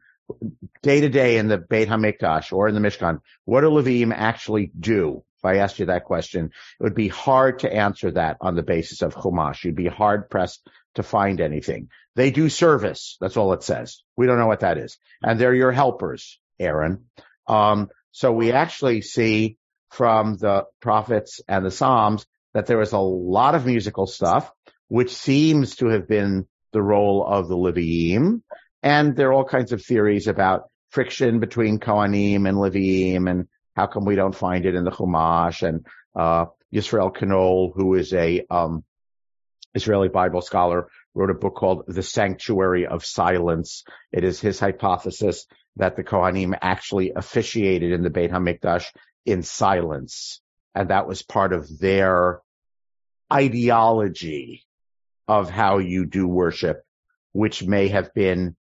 day 0.82 1.00
to 1.00 1.08
day 1.08 1.38
in 1.38 1.48
the 1.48 1.58
Beit 1.58 1.88
HaMikdash 1.88 2.52
or 2.52 2.68
in 2.68 2.74
the 2.74 2.80
Mishkan, 2.80 3.20
what 3.44 3.62
do 3.62 3.68
Levim 3.68 4.12
actually 4.14 4.70
do? 4.78 5.24
if 5.44 5.48
I 5.48 5.58
asked 5.58 5.78
you 5.78 5.86
that 5.86 6.04
question, 6.04 6.46
it 6.46 6.82
would 6.82 6.94
be 6.94 7.08
hard 7.08 7.58
to 7.60 7.72
answer 7.72 8.10
that 8.12 8.38
on 8.40 8.54
the 8.54 8.62
basis 8.62 9.02
of 9.02 9.14
Chumash. 9.14 9.62
You'd 9.62 9.74
be 9.74 9.88
hard 9.88 10.30
pressed 10.30 10.66
to 10.94 11.02
find 11.02 11.38
anything. 11.38 11.90
They 12.16 12.30
do 12.30 12.48
service. 12.48 13.18
That's 13.20 13.36
all 13.36 13.52
it 13.52 13.62
says. 13.62 14.02
We 14.16 14.26
don't 14.26 14.38
know 14.38 14.46
what 14.46 14.60
that 14.60 14.78
is. 14.78 14.96
And 15.22 15.38
they're 15.38 15.54
your 15.54 15.72
helpers, 15.72 16.40
Aaron. 16.58 17.04
Um, 17.46 17.90
so 18.10 18.32
we 18.32 18.52
actually 18.52 19.02
see 19.02 19.58
from 19.90 20.38
the 20.38 20.64
prophets 20.80 21.42
and 21.46 21.66
the 21.66 21.70
Psalms 21.70 22.24
that 22.54 22.64
there 22.64 22.80
is 22.80 22.92
a 22.92 22.98
lot 22.98 23.54
of 23.54 23.66
musical 23.66 24.06
stuff, 24.06 24.50
which 24.88 25.14
seems 25.14 25.76
to 25.76 25.88
have 25.88 26.08
been 26.08 26.46
the 26.72 26.82
role 26.82 27.22
of 27.22 27.48
the 27.48 27.56
Leviim. 27.56 28.40
And 28.84 29.16
there 29.16 29.30
are 29.30 29.32
all 29.32 29.46
kinds 29.46 29.72
of 29.72 29.82
theories 29.82 30.26
about 30.26 30.68
friction 30.90 31.40
between 31.40 31.80
Kohanim 31.80 32.46
and 32.46 32.58
Levim 32.58 33.30
and 33.30 33.48
how 33.74 33.86
come 33.86 34.04
we 34.04 34.14
don't 34.14 34.34
find 34.34 34.66
it 34.66 34.74
in 34.74 34.84
the 34.84 34.90
Chumash? 34.90 35.66
And 35.66 35.86
uh, 36.14 36.46
Yisrael 36.72 37.10
Knohl, 37.16 37.72
who 37.74 37.94
is 37.94 38.12
a 38.12 38.44
um, 38.50 38.84
Israeli 39.74 40.10
Bible 40.10 40.42
scholar, 40.42 40.88
wrote 41.14 41.30
a 41.30 41.34
book 41.34 41.54
called 41.54 41.84
The 41.88 42.02
Sanctuary 42.02 42.86
of 42.86 43.06
Silence. 43.06 43.84
It 44.12 44.22
is 44.22 44.38
his 44.38 44.60
hypothesis 44.60 45.46
that 45.76 45.96
the 45.96 46.04
Kohanim 46.04 46.54
actually 46.60 47.12
officiated 47.16 47.90
in 47.90 48.02
the 48.02 48.10
Beit 48.10 48.32
HaMikdash 48.32 48.84
in 49.24 49.42
silence. 49.42 50.42
And 50.74 50.90
that 50.90 51.08
was 51.08 51.22
part 51.22 51.54
of 51.54 51.78
their 51.78 52.42
ideology 53.32 54.66
of 55.26 55.48
how 55.48 55.78
you 55.78 56.04
do 56.04 56.28
worship, 56.28 56.84
which 57.32 57.62
may 57.64 57.88
have 57.88 58.12
been, 58.12 58.56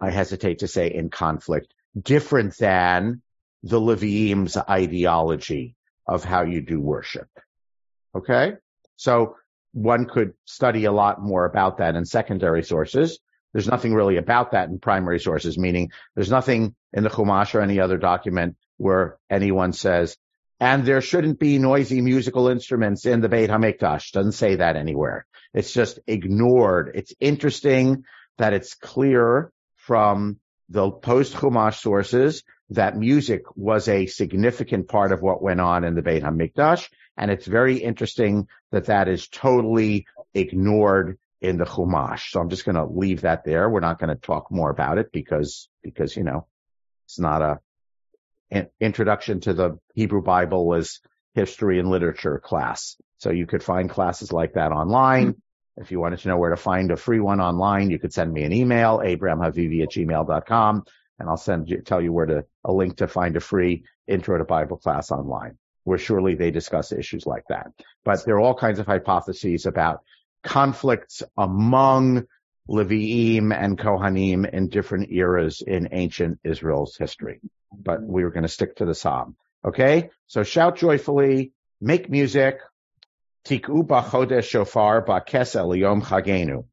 I 0.00 0.10
hesitate 0.10 0.60
to 0.60 0.68
say 0.68 0.88
in 0.88 1.10
conflict, 1.10 1.72
different 2.00 2.56
than 2.56 3.22
the 3.62 3.80
Leviim's 3.80 4.56
ideology 4.56 5.74
of 6.06 6.24
how 6.24 6.42
you 6.42 6.60
do 6.60 6.80
worship. 6.80 7.28
Okay? 8.14 8.54
So 8.96 9.36
one 9.72 10.06
could 10.06 10.34
study 10.44 10.84
a 10.84 10.92
lot 10.92 11.20
more 11.20 11.44
about 11.44 11.78
that 11.78 11.96
in 11.96 12.04
secondary 12.04 12.62
sources. 12.62 13.18
There's 13.52 13.68
nothing 13.68 13.94
really 13.94 14.16
about 14.16 14.52
that 14.52 14.68
in 14.68 14.78
primary 14.78 15.20
sources, 15.20 15.58
meaning 15.58 15.90
there's 16.14 16.30
nothing 16.30 16.74
in 16.92 17.02
the 17.02 17.10
Chumash 17.10 17.54
or 17.54 17.60
any 17.60 17.80
other 17.80 17.96
document 17.96 18.56
where 18.76 19.18
anyone 19.28 19.72
says, 19.72 20.16
and 20.60 20.84
there 20.84 21.00
shouldn't 21.00 21.38
be 21.38 21.58
noisy 21.58 22.00
musical 22.00 22.48
instruments 22.48 23.06
in 23.06 23.20
the 23.20 23.28
Beit 23.28 23.50
HaMikdash. 23.50 24.12
Doesn't 24.12 24.32
say 24.32 24.56
that 24.56 24.76
anywhere. 24.76 25.26
It's 25.54 25.72
just 25.72 26.00
ignored. 26.06 26.92
It's 26.94 27.14
interesting 27.20 28.04
that 28.38 28.52
it's 28.52 28.74
clear 28.74 29.52
from 29.88 30.38
the 30.68 30.90
post 30.90 31.32
Chumash 31.32 31.80
sources 31.80 32.44
that 32.70 32.94
music 32.94 33.44
was 33.56 33.88
a 33.88 34.04
significant 34.04 34.86
part 34.86 35.12
of 35.12 35.22
what 35.22 35.42
went 35.42 35.62
on 35.62 35.82
in 35.82 35.94
the 35.94 36.02
Beit 36.02 36.22
HaMikdash. 36.22 36.90
And 37.16 37.30
it's 37.30 37.46
very 37.46 37.78
interesting 37.78 38.48
that 38.70 38.84
that 38.84 39.08
is 39.08 39.28
totally 39.28 40.06
ignored 40.34 41.18
in 41.40 41.56
the 41.56 41.64
Chumash. 41.64 42.30
So 42.32 42.38
I'm 42.38 42.50
just 42.50 42.66
going 42.66 42.76
to 42.76 42.84
leave 42.84 43.22
that 43.22 43.44
there. 43.44 43.70
We're 43.70 43.80
not 43.80 43.98
going 43.98 44.10
to 44.10 44.20
talk 44.20 44.50
more 44.50 44.68
about 44.68 44.98
it 44.98 45.10
because, 45.10 45.70
because, 45.82 46.14
you 46.14 46.22
know, 46.22 46.46
it's 47.06 47.18
not 47.18 47.40
a 47.40 47.58
an 48.50 48.68
introduction 48.80 49.40
to 49.40 49.54
the 49.54 49.78
Hebrew 49.94 50.22
Bible 50.22 50.74
as 50.74 51.00
history 51.34 51.78
and 51.78 51.88
literature 51.88 52.40
class. 52.42 52.96
So 53.18 53.30
you 53.30 53.46
could 53.46 53.62
find 53.62 53.88
classes 53.88 54.32
like 54.32 54.54
that 54.54 54.72
online. 54.72 55.36
If 55.80 55.90
you 55.90 56.00
wanted 56.00 56.20
to 56.20 56.28
know 56.28 56.36
where 56.36 56.50
to 56.50 56.56
find 56.56 56.90
a 56.90 56.96
free 56.96 57.20
one 57.20 57.40
online, 57.40 57.90
you 57.90 57.98
could 57.98 58.12
send 58.12 58.32
me 58.32 58.42
an 58.42 58.52
email, 58.52 58.98
abrahamhavivi 58.98 59.82
at 59.82 59.90
gmail.com, 59.90 60.84
and 61.18 61.28
I'll 61.28 61.36
send 61.36 61.70
you, 61.70 61.80
tell 61.82 62.00
you 62.00 62.12
where 62.12 62.26
to, 62.26 62.44
a 62.64 62.72
link 62.72 62.98
to 62.98 63.08
find 63.08 63.36
a 63.36 63.40
free 63.40 63.84
intro 64.06 64.38
to 64.38 64.44
Bible 64.44 64.76
class 64.76 65.10
online, 65.10 65.58
where 65.84 65.98
surely 65.98 66.34
they 66.34 66.50
discuss 66.50 66.92
issues 66.92 67.26
like 67.26 67.44
that. 67.48 67.68
But 68.04 68.24
there 68.24 68.36
are 68.36 68.40
all 68.40 68.54
kinds 68.54 68.78
of 68.78 68.86
hypotheses 68.86 69.66
about 69.66 70.00
conflicts 70.42 71.22
among 71.36 72.26
Leviim 72.68 73.56
and 73.56 73.78
Kohanim 73.78 74.48
in 74.50 74.68
different 74.68 75.10
eras 75.10 75.62
in 75.66 75.88
ancient 75.92 76.38
Israel's 76.44 76.96
history. 76.96 77.40
But 77.72 78.02
we 78.02 78.24
were 78.24 78.30
going 78.30 78.42
to 78.42 78.48
stick 78.48 78.76
to 78.76 78.84
the 78.84 78.94
Psalm. 78.94 79.36
Okay? 79.64 80.10
So 80.26 80.42
shout 80.42 80.76
joyfully, 80.76 81.52
make 81.80 82.10
music, 82.10 82.58
tiku 83.48 83.86
b'chodesh 83.86 84.44
shofar 84.44 85.04
chagenu. 85.04 86.64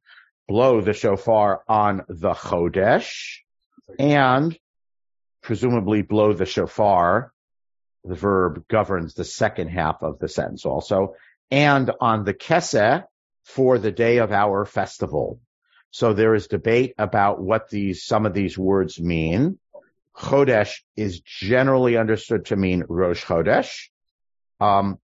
Blow 0.48 0.82
the 0.82 0.94
shofar 0.94 1.64
on 1.68 2.04
the 2.10 2.34
chodesh 2.34 3.38
and 3.98 4.58
presumably 5.42 6.02
blow 6.02 6.34
the 6.34 6.46
shofar. 6.46 7.32
The 8.04 8.16
verb 8.16 8.68
governs 8.68 9.14
the 9.14 9.24
second 9.24 9.70
half 9.70 10.04
of 10.04 10.20
the 10.20 10.28
sentence 10.28 10.66
also. 10.66 11.16
And 11.50 11.92
on 12.02 12.26
the 12.26 12.34
keseh 12.34 13.06
for 13.46 13.78
the 13.78 13.92
day 13.92 14.18
of 14.18 14.32
our 14.32 14.66
festival. 14.66 15.40
So 15.92 16.14
there 16.14 16.36
is 16.36 16.48
debate 16.48 16.94
about 16.98 17.42
what 17.42 17.70
these, 17.70 18.04
some 18.04 18.26
of 18.26 18.34
these 18.34 18.58
words 18.58 19.00
mean. 19.00 19.60
Chodesh 20.16 20.82
is 20.96 21.22
generally 21.22 21.96
understood 21.98 22.46
to 22.48 22.56
mean 22.56 22.84
Rosh 22.88 23.24
Chodesh. 23.24 23.88
Um, 24.60 25.00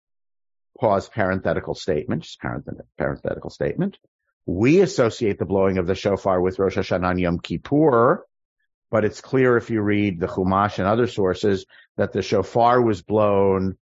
pause 0.78 1.08
parenthetical 1.08 1.74
statement, 1.74 2.22
just 2.22 2.40
parenthetical 2.98 3.50
statement. 3.50 3.98
We 4.46 4.80
associate 4.80 5.38
the 5.38 5.44
blowing 5.44 5.78
of 5.78 5.86
the 5.86 5.94
shofar 5.94 6.40
with 6.40 6.58
Rosh 6.58 6.76
Hashanah 6.76 7.10
and 7.10 7.20
Yom 7.20 7.38
Kippur, 7.40 8.24
but 8.90 9.04
it's 9.04 9.20
clear 9.20 9.56
if 9.56 9.70
you 9.70 9.82
read 9.82 10.20
the 10.20 10.28
Chumash 10.28 10.78
and 10.78 10.86
other 10.86 11.08
sources 11.08 11.66
that 11.96 12.12
the 12.12 12.22
shofar 12.22 12.80
was 12.80 13.02
blown 13.02 13.76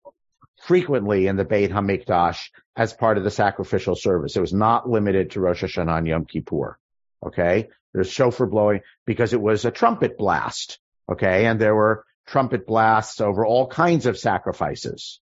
frequently 0.63 1.27
in 1.27 1.37
the 1.37 1.45
Beit 1.45 1.73
HaMikdash 1.73 2.39
as 2.77 2.93
part 2.93 3.19
of 3.19 3.25
the 3.25 3.31
sacrificial 3.31 3.97
service. 3.97 4.37
It 4.37 4.41
was 4.41 4.53
not 4.53 4.89
limited 4.89 5.33
to 5.33 5.41
Rosh 5.41 5.65
Hashanah 5.65 5.99
and 5.99 6.07
Yom 6.07 6.25
Kippur. 6.27 6.79
Okay. 7.25 7.69
There's 7.93 8.11
shofar 8.11 8.47
blowing 8.47 8.81
because 9.05 9.33
it 9.33 9.41
was 9.41 9.65
a 9.65 9.71
trumpet 9.71 10.17
blast. 10.17 10.79
Okay. 11.11 11.47
And 11.47 11.61
there 11.61 11.75
were 11.75 12.05
trumpet 12.27 12.67
blasts 12.67 13.21
over 13.21 13.45
all 13.45 13.67
kinds 13.67 14.07
of 14.07 14.19
sacrifices. 14.19 15.21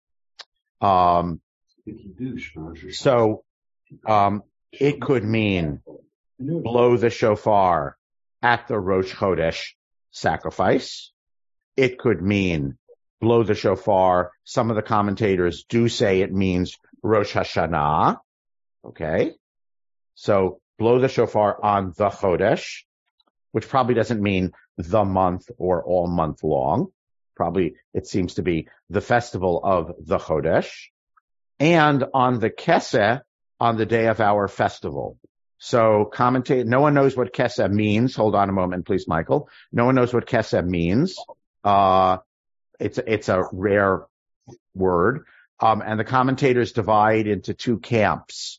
Um, 0.81 1.41
so, 2.93 3.45
um, 4.07 4.43
it 4.73 5.01
could 5.01 5.25
mean 5.25 5.83
blow 6.39 6.97
the 6.97 7.11
shofar 7.11 7.97
at 8.43 8.69
the 8.69 8.79
Rosh 8.79 9.13
Chodesh 9.13 9.73
sacrifice. 10.11 11.13
It 11.77 11.99
could 11.99 12.23
mean 12.23 12.79
blow 13.21 13.43
the 13.43 13.55
shofar. 13.55 14.33
Some 14.45 14.71
of 14.71 14.77
the 14.77 14.83
commentators 14.83 15.65
do 15.69 15.89
say 15.89 16.21
it 16.21 16.33
means 16.33 16.79
Rosh 17.03 17.35
Hashanah. 17.35 18.19
Okay. 18.85 19.33
So 20.15 20.61
blow 20.79 20.99
the 20.99 21.09
shofar 21.09 21.63
on 21.63 21.93
the 21.97 22.09
Chodesh, 22.09 22.83
which 23.53 23.69
probably 23.69 23.95
doesn't 23.95 24.23
mean 24.23 24.53
the 24.77 25.05
month 25.05 25.51
or 25.59 25.85
all 25.85 26.07
month 26.07 26.43
long. 26.43 26.89
Probably 27.35 27.75
it 27.95 28.07
seems 28.07 28.35
to 28.35 28.43
be 28.43 28.69
the 28.91 29.01
festival 29.01 29.61
of 29.63 29.93
the 30.01 30.19
Chodesh 30.19 30.89
and 31.63 32.05
on 32.13 32.41
the 32.41 32.51
Keseh 32.51 33.21
on 33.61 33.77
the 33.77 33.87
day 33.87 34.09
of 34.09 34.21
our 34.21 34.49
festival. 34.49 35.17
So 35.59 36.11
commentate, 36.13 36.67
no 36.67 36.81
one 36.81 36.93
knows 36.93 37.17
what 37.17 37.33
Keseh 37.33 37.71
means. 37.71 38.17
Hold 38.17 38.35
on 38.35 38.49
a 38.49 38.53
moment, 38.53 38.85
please, 38.85 39.07
Michael. 39.07 39.49
No 39.71 39.85
one 39.85 39.95
knows 39.95 40.13
what 40.13 40.27
Keseh 40.27 40.67
means. 40.67 41.15
Uh, 41.63 42.17
it's, 42.81 42.99
it's 42.99 43.29
a 43.29 43.45
rare 43.53 44.07
word. 44.75 45.25
Um, 45.61 45.85
and 45.87 46.01
the 46.01 46.05
commentators 46.05 46.73
divide 46.73 47.29
into 47.29 47.55
two 47.55 47.79
camps. 47.79 48.59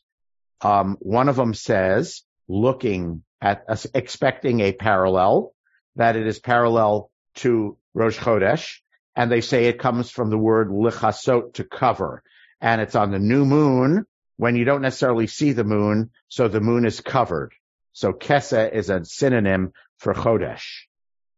Um, 0.62 0.96
one 1.00 1.28
of 1.28 1.36
them 1.36 1.52
says, 1.52 2.22
looking 2.48 3.22
at, 3.42 3.64
uh, 3.68 3.76
expecting 3.92 4.60
a 4.60 4.72
parallel, 4.72 5.52
that 5.96 6.16
it 6.16 6.26
is 6.26 6.38
parallel 6.38 7.10
to 7.34 7.76
Rosh 7.92 8.18
Chodesh, 8.18 8.78
and 9.14 9.30
they 9.30 9.42
say 9.42 9.66
it 9.66 9.78
comes 9.78 10.10
from 10.10 10.30
the 10.30 10.38
word 10.38 10.70
lichasot 10.70 11.52
to 11.54 11.64
cover, 11.64 12.22
and 12.64 12.80
it's 12.80 12.94
on 12.94 13.10
the 13.10 13.18
new 13.18 13.44
moon 13.44 14.06
when 14.38 14.56
you 14.56 14.64
don't 14.64 14.80
necessarily 14.80 15.26
see 15.26 15.52
the 15.52 15.64
moon, 15.64 16.10
so 16.28 16.48
the 16.48 16.62
moon 16.62 16.86
is 16.86 17.02
covered. 17.02 17.52
So 17.92 18.14
Keseh 18.14 18.72
is 18.72 18.88
a 18.88 19.04
synonym 19.04 19.74
for 19.98 20.14
Chodesh. 20.14 20.64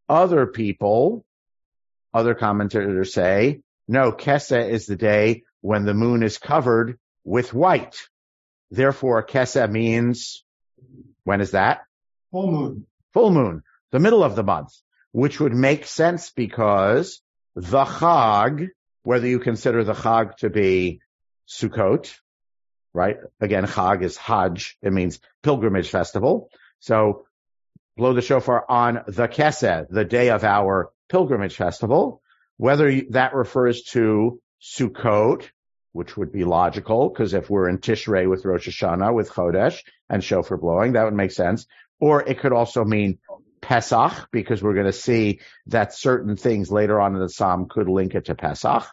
Other 0.09 0.47
people, 0.47 1.26
other 2.14 2.37
commentators 2.37 3.12
say, 3.12 3.61
no, 3.88 4.12
Keseh 4.12 4.71
is 4.71 4.87
the 4.87 4.95
day 4.95 5.42
when 5.62 5.85
the 5.85 5.95
moon 5.95 6.23
is 6.23 6.38
covered 6.38 6.97
with 7.25 7.52
white. 7.52 8.06
Therefore, 8.71 9.26
Keseh 9.26 9.68
means, 9.68 10.45
when 11.25 11.40
is 11.40 11.50
that? 11.50 11.80
Full 12.30 12.52
moon. 12.52 12.87
Full 13.14 13.33
moon, 13.33 13.64
the 13.90 13.99
middle 13.99 14.23
of 14.23 14.37
the 14.37 14.45
month, 14.45 14.73
which 15.11 15.40
would 15.40 15.54
make 15.54 15.87
sense 15.87 16.30
because 16.30 17.21
the 17.56 17.85
Chag, 17.85 18.68
whether 19.02 19.26
you 19.26 19.40
consider 19.40 19.83
the 19.83 19.92
Chag 19.92 20.37
to 20.37 20.50
be 20.50 21.00
Sukkot, 21.49 22.15
right? 22.93 23.17
Again, 23.41 23.67
Chag 23.67 24.03
is 24.03 24.17
Hajj. 24.17 24.79
It 24.83 24.93
means 24.93 25.21
pilgrimage 25.43 25.88
festival. 25.88 26.50
So 26.81 27.26
blow 27.97 28.12
the 28.12 28.23
shofar 28.23 28.65
on 28.69 29.05
the 29.07 29.29
Keseh, 29.29 29.87
the 29.88 30.05
day 30.05 30.31
of 30.31 30.45
our 30.45 30.91
pilgrimage 31.09 31.57
festival, 31.57 32.23
whether 32.57 33.03
that 33.11 33.35
refers 33.35 33.83
to 33.83 34.41
Sukkot, 34.61 35.49
which 35.93 36.17
would 36.17 36.33
be 36.33 36.45
logical 36.45 37.09
because 37.09 37.33
if 37.33 37.49
we're 37.49 37.69
in 37.69 37.79
Tishrei 37.79 38.29
with 38.29 38.45
Rosh 38.45 38.69
Hashanah, 38.69 39.15
with 39.15 39.31
Chodesh 39.31 39.83
and 40.11 40.23
shofar 40.23 40.59
blowing, 40.59 40.93
that 40.93 41.05
would 41.05 41.15
make 41.15 41.33
sense. 41.33 41.67
Or 41.99 42.23
it 42.23 42.38
could 42.38 42.53
also 42.53 42.85
mean 42.85 43.19
Pesach 43.62 44.29
because 44.31 44.62
we're 44.62 44.75
going 44.75 44.87
to 44.87 44.93
see 44.93 45.41
that 45.67 45.95
certain 45.95 46.37
things 46.37 46.71
later 46.71 47.00
on 47.00 47.15
in 47.15 47.21
the 47.21 47.29
Psalm 47.29 47.69
could 47.69 47.88
link 47.88 48.15
it 48.15 48.26
to 48.26 48.35
Pesach. 48.35 48.85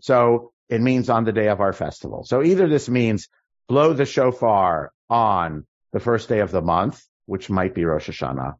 So 0.00 0.52
it 0.68 0.80
means 0.80 1.08
on 1.08 1.24
the 1.24 1.32
day 1.32 1.48
of 1.48 1.60
our 1.60 1.72
festival. 1.72 2.24
So 2.24 2.42
either 2.42 2.68
this 2.68 2.88
means 2.88 3.28
blow 3.68 3.92
the 3.92 4.06
shofar 4.06 4.92
on 5.08 5.66
the 5.92 6.00
first 6.00 6.28
day 6.28 6.40
of 6.40 6.50
the 6.50 6.62
month, 6.62 7.02
which 7.26 7.50
might 7.50 7.74
be 7.74 7.84
Rosh 7.84 8.08
Hashanah, 8.08 8.54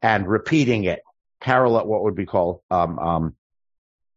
and 0.00 0.28
repeating 0.28 0.84
it 0.84 1.00
parallel, 1.40 1.86
what 1.86 2.02
would 2.04 2.14
be 2.14 2.26
called 2.26 2.60
um, 2.70 2.98
um, 2.98 3.36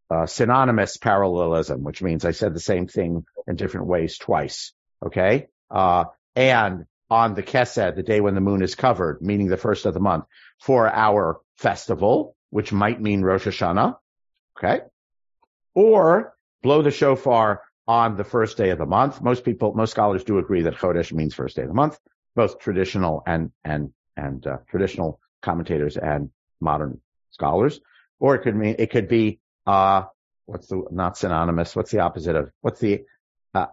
uh, 0.10 0.26
synonymous 0.26 0.98
parallelism, 0.98 1.84
which 1.84 2.02
means 2.02 2.26
I 2.26 2.32
said 2.32 2.54
the 2.54 2.60
same 2.60 2.88
thing 2.88 3.26
in 3.48 3.56
different 3.56 3.88
ways 3.88 4.18
twice. 4.18 4.74
Okay. 5.06 5.48
Uh, 5.70 6.06
and 6.36 6.86
on 7.10 7.34
the 7.36 7.44
Keseh, 7.44 7.96
the 7.96 8.04
day 8.04 8.22
when 8.22 8.36
the 8.36 8.42
moon 8.42 8.62
is 8.62 8.76
covered, 8.76 9.22
meaning 9.22 9.48
the 9.48 9.58
first 9.58 9.86
of 9.86 9.94
the 9.94 10.00
month 10.00 10.26
for 10.60 10.88
our 10.88 11.40
festival, 11.58 12.36
which 12.50 12.72
might 12.72 13.02
mean 13.02 13.22
Rosh 13.22 13.48
Hashanah. 13.48 13.98
Okay. 14.58 14.82
or 15.76 16.35
blow 16.65 16.81
the 16.81 16.89
shofar 16.89 17.62
on 17.88 18.17
the 18.17 18.24
first 18.24 18.57
day 18.57 18.72
of 18.72 18.79
the 18.79 18.88
month. 18.88 19.22
Most 19.22 19.45
people, 19.45 19.75
most 19.75 19.91
scholars 19.91 20.24
do 20.24 20.39
agree 20.39 20.63
that 20.63 20.74
Chodesh 20.74 21.13
means 21.13 21.36
first 21.36 21.55
day 21.55 21.62
of 21.62 21.67
the 21.67 21.75
month, 21.75 22.00
both 22.36 22.57
traditional 22.57 23.22
and, 23.27 23.51
and, 23.63 23.93
and, 24.17 24.45
uh, 24.48 24.57
traditional 24.67 25.19
commentators 25.43 25.95
and 25.95 26.31
modern 26.60 27.00
scholars. 27.29 27.79
Or 28.19 28.34
it 28.34 28.39
could 28.39 28.55
mean, 28.55 28.77
it 28.79 28.89
could 28.89 29.07
be, 29.07 29.39
uh, 29.67 30.05
what's 30.48 30.65
the, 30.65 30.84
not 30.89 31.19
synonymous, 31.19 31.75
what's 31.75 31.91
the 31.91 32.00
opposite 32.00 32.36
of, 32.36 32.50
what's 32.62 32.79
the, 32.79 33.03
uh, 33.53 33.67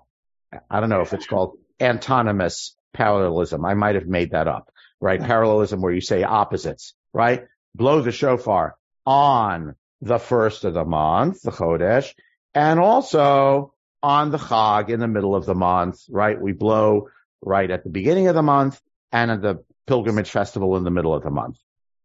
I 0.68 0.80
don't 0.80 0.90
know 0.90 1.00
if 1.00 1.14
it's 1.14 1.26
called 1.26 1.56
antonymous 1.80 2.76
parallelism. 2.92 3.64
I 3.64 3.72
might 3.72 3.94
have 3.94 4.06
made 4.06 4.32
that 4.32 4.48
up, 4.48 4.70
right? 5.00 5.18
Parallelism 5.18 5.80
where 5.80 5.94
you 5.94 6.02
say 6.02 6.24
opposites, 6.24 6.92
right? 7.14 7.46
Blow 7.74 8.02
the 8.02 8.12
shofar 8.12 8.76
on 9.06 9.76
the 10.02 10.18
first 10.18 10.64
of 10.64 10.74
the 10.74 10.84
month, 10.84 11.40
the 11.40 11.52
Chodesh, 11.52 12.12
and 12.54 12.80
also 12.80 13.74
on 14.02 14.30
the 14.30 14.38
Chag 14.38 14.88
in 14.88 15.00
the 15.00 15.08
middle 15.08 15.34
of 15.34 15.46
the 15.46 15.54
month, 15.54 16.00
right? 16.08 16.40
We 16.40 16.52
blow 16.52 17.08
right 17.40 17.70
at 17.70 17.84
the 17.84 17.90
beginning 17.90 18.28
of 18.28 18.34
the 18.34 18.42
month 18.42 18.80
and 19.10 19.30
at 19.30 19.42
the 19.42 19.64
pilgrimage 19.86 20.30
festival 20.30 20.76
in 20.76 20.84
the 20.84 20.90
middle 20.90 21.14
of 21.14 21.22
the 21.22 21.30
month, 21.30 21.58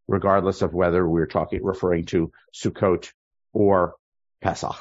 regardless 0.07 0.61
of 0.61 0.73
whether 0.73 1.07
we're 1.07 1.27
talking, 1.27 1.63
referring 1.63 2.05
to 2.07 2.31
Sukkot 2.53 3.11
or 3.53 3.95
Pesach. 4.41 4.75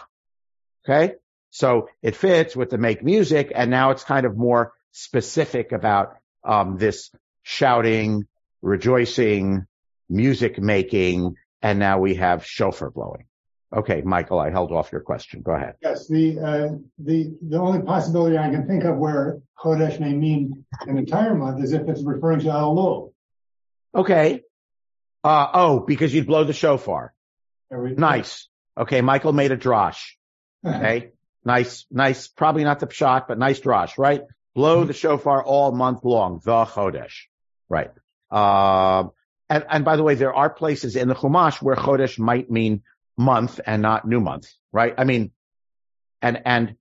Okay. 0.85 1.15
So 1.51 1.89
it 2.03 2.17
fits 2.17 2.55
with 2.55 2.71
the 2.71 2.79
make 2.79 3.03
music 3.03 3.51
and 3.55 3.71
now 3.71 3.91
it's 3.91 4.05
kind 4.05 4.27
of 4.27 4.37
more 4.37 4.73
specific 4.93 5.73
about, 5.73 6.17
um, 6.45 6.77
this 6.77 7.11
shouting, 7.43 8.25
rejoicing, 8.63 9.67
music 10.09 10.59
making, 10.59 11.37
and 11.63 11.79
now 11.79 11.99
we 11.99 12.17
have 12.17 12.45
shofar 12.45 12.91
blowing. 12.91 13.26
Okay, 13.75 14.03
Michael, 14.03 14.39
I 14.39 14.51
held 14.51 14.73
off 14.73 14.93
your 14.93 15.01
question. 15.01 15.43
Go 15.43 15.53
ahead. 15.53 15.75
Yes, 15.83 16.07
the 16.07 16.39
uh, 16.39 16.69
the 16.99 17.37
the 17.43 17.59
only 17.59 17.83
possibility 17.83 18.39
I 18.39 18.49
can 18.51 18.67
think 18.67 18.85
of 18.85 18.97
where 18.97 19.41
Chodesh 19.59 19.99
may 19.99 20.13
mean 20.13 20.65
an 20.83 20.99
entire 20.99 21.35
month 21.35 21.63
is 21.63 21.73
if 21.73 21.89
it's 21.89 22.03
referring 22.03 22.41
to 22.41 22.47
Elul. 22.47 23.13
Okay. 23.95 24.43
Uh, 25.25 25.49
oh, 25.55 25.81
because 25.81 26.15
you'd 26.15 26.27
blow 26.27 26.45
the 26.45 26.53
shofar. 26.53 27.13
Nice. 27.71 28.49
Okay, 28.79 29.01
Michael 29.01 29.33
made 29.33 29.53
a 29.53 29.57
drosh. 29.57 30.03
Okay. 30.67 31.11
nice, 31.45 31.87
nice, 31.93 32.27
probably 32.27 32.65
not 32.65 32.81
the 32.81 32.89
pshat, 32.89 33.29
but 33.29 33.39
nice 33.39 33.61
drosh, 33.61 33.99
right? 33.99 34.23
Blow 34.53 34.83
the 34.83 34.93
shofar 34.93 35.45
all 35.45 35.71
month 35.71 36.03
long, 36.03 36.41
the 36.43 36.65
Chodesh. 36.65 37.27
Right. 37.69 37.91
Um, 38.33 39.13
and, 39.49 39.65
and 39.71 39.85
by 39.85 39.95
the 39.95 40.03
way, 40.03 40.17
there 40.17 40.35
are 40.35 40.51
places 40.51 40.97
in 40.97 41.07
the 41.07 41.15
Chumash 41.15 41.63
where 41.63 41.77
Chodesh 41.77 42.19
might 42.19 42.51
mean 42.51 42.83
month 43.17 43.61
and 43.67 43.83
not 43.83 44.07
new 44.07 44.21
month, 44.21 44.51
right? 44.73 44.95
I 44.97 45.05
mean, 45.05 45.33
and, 46.23 46.43
and 46.45 46.77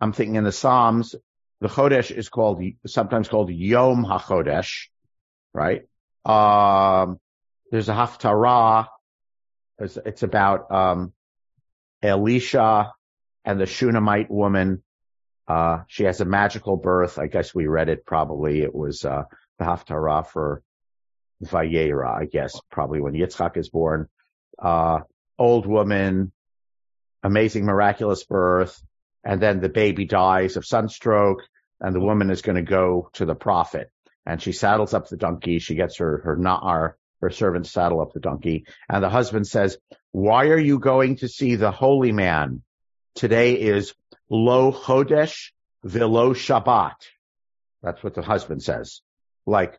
I'm 0.00 0.12
thinking 0.12 0.36
in 0.36 0.44
the 0.44 0.52
Psalms, 0.52 1.14
the 1.60 1.68
Chodesh 1.68 2.10
is 2.10 2.28
called, 2.28 2.62
sometimes 2.86 3.28
called 3.28 3.50
Yom 3.50 4.04
HaChodesh, 4.04 4.86
right? 5.52 5.82
Um, 6.24 7.18
there's 7.70 7.88
a 7.88 7.94
Haftarah. 7.94 8.86
It's, 9.78 9.96
it's 9.96 10.22
about, 10.22 10.70
um, 10.70 11.12
Elisha 12.02 12.92
and 13.44 13.60
the 13.60 13.66
Shunammite 13.66 14.30
woman. 14.30 14.82
Uh, 15.48 15.80
she 15.88 16.04
has 16.04 16.20
a 16.20 16.24
magical 16.24 16.76
birth. 16.76 17.18
I 17.18 17.26
guess 17.26 17.54
we 17.54 17.66
read 17.66 17.88
it 17.88 18.06
probably. 18.06 18.62
It 18.62 18.74
was, 18.74 19.04
uh, 19.04 19.24
the 19.58 19.64
Haftarah 19.64 20.26
for 20.26 20.62
Vayera, 21.42 22.20
I 22.20 22.26
guess, 22.26 22.58
probably 22.70 23.00
when 23.00 23.14
Yitzchak 23.14 23.56
is 23.56 23.68
born. 23.68 24.08
Uh, 24.58 25.00
old 25.38 25.66
woman, 25.66 26.32
amazing 27.22 27.64
miraculous 27.64 28.24
birth, 28.24 28.80
and 29.24 29.40
then 29.40 29.60
the 29.60 29.68
baby 29.68 30.04
dies 30.04 30.56
of 30.56 30.66
sunstroke, 30.66 31.42
and 31.80 31.94
the 31.94 32.00
woman 32.00 32.30
is 32.30 32.42
going 32.42 32.56
to 32.56 32.62
go 32.62 33.10
to 33.14 33.24
the 33.24 33.34
prophet. 33.34 33.90
And 34.26 34.40
she 34.40 34.52
saddles 34.52 34.94
up 34.94 35.08
the 35.08 35.16
donkey. 35.16 35.58
She 35.58 35.74
gets 35.74 35.98
her, 35.98 36.22
her 36.24 36.36
na'ar, 36.36 36.92
her 37.20 37.30
servant 37.30 37.66
saddle 37.66 38.00
up 38.00 38.12
the 38.12 38.20
donkey. 38.20 38.64
And 38.88 39.02
the 39.02 39.10
husband 39.10 39.46
says, 39.46 39.76
why 40.12 40.46
are 40.46 40.58
you 40.58 40.78
going 40.78 41.16
to 41.16 41.28
see 41.28 41.56
the 41.56 41.70
holy 41.70 42.12
man? 42.12 42.62
Today 43.14 43.54
is 43.54 43.94
lo 44.30 44.72
chodesh 44.72 45.50
velo 45.82 46.32
Shabbat. 46.32 46.94
That's 47.82 48.02
what 48.02 48.14
the 48.14 48.22
husband 48.22 48.62
says. 48.62 49.02
Like, 49.46 49.78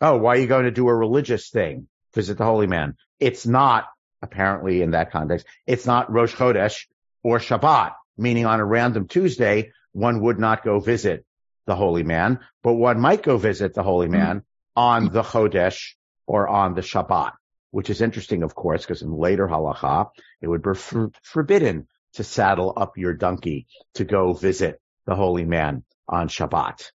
oh, 0.00 0.16
why 0.16 0.36
are 0.36 0.40
you 0.40 0.48
going 0.48 0.64
to 0.64 0.70
do 0.70 0.88
a 0.88 0.94
religious 0.94 1.50
thing? 1.50 1.86
Visit 2.14 2.38
the 2.38 2.44
holy 2.44 2.66
man. 2.66 2.96
It's 3.20 3.46
not 3.46 3.84
apparently 4.22 4.82
in 4.82 4.92
that 4.92 5.10
context. 5.10 5.46
It's 5.66 5.86
not 5.86 6.10
Rosh 6.12 6.34
Chodesh 6.34 6.86
or 7.22 7.38
Shabbat, 7.38 7.92
meaning 8.16 8.46
on 8.46 8.60
a 8.60 8.64
random 8.64 9.08
Tuesday, 9.08 9.72
one 9.92 10.20
would 10.20 10.38
not 10.38 10.64
go 10.64 10.80
visit 10.80 11.24
the 11.66 11.76
holy 11.76 12.02
man, 12.02 12.40
but 12.62 12.74
one 12.74 13.00
might 13.00 13.22
go 13.22 13.36
visit 13.36 13.74
the 13.74 13.82
holy 13.82 14.08
man 14.08 14.42
on 14.74 15.12
the 15.12 15.22
Chodesh 15.22 15.94
or 16.26 16.48
on 16.48 16.74
the 16.74 16.80
Shabbat, 16.80 17.32
which 17.70 17.90
is 17.90 18.00
interesting, 18.00 18.42
of 18.42 18.54
course, 18.54 18.82
because 18.82 19.02
in 19.02 19.12
later 19.12 19.46
halacha, 19.46 20.10
it 20.40 20.48
would 20.48 20.62
be 20.62 20.74
for, 20.74 21.10
forbidden 21.22 21.86
to 22.14 22.24
saddle 22.24 22.72
up 22.76 22.96
your 22.96 23.12
donkey 23.12 23.66
to 23.94 24.04
go 24.04 24.32
visit 24.32 24.80
the 25.06 25.14
holy 25.14 25.44
man 25.44 25.84
on 26.08 26.28
Shabbat. 26.28 26.90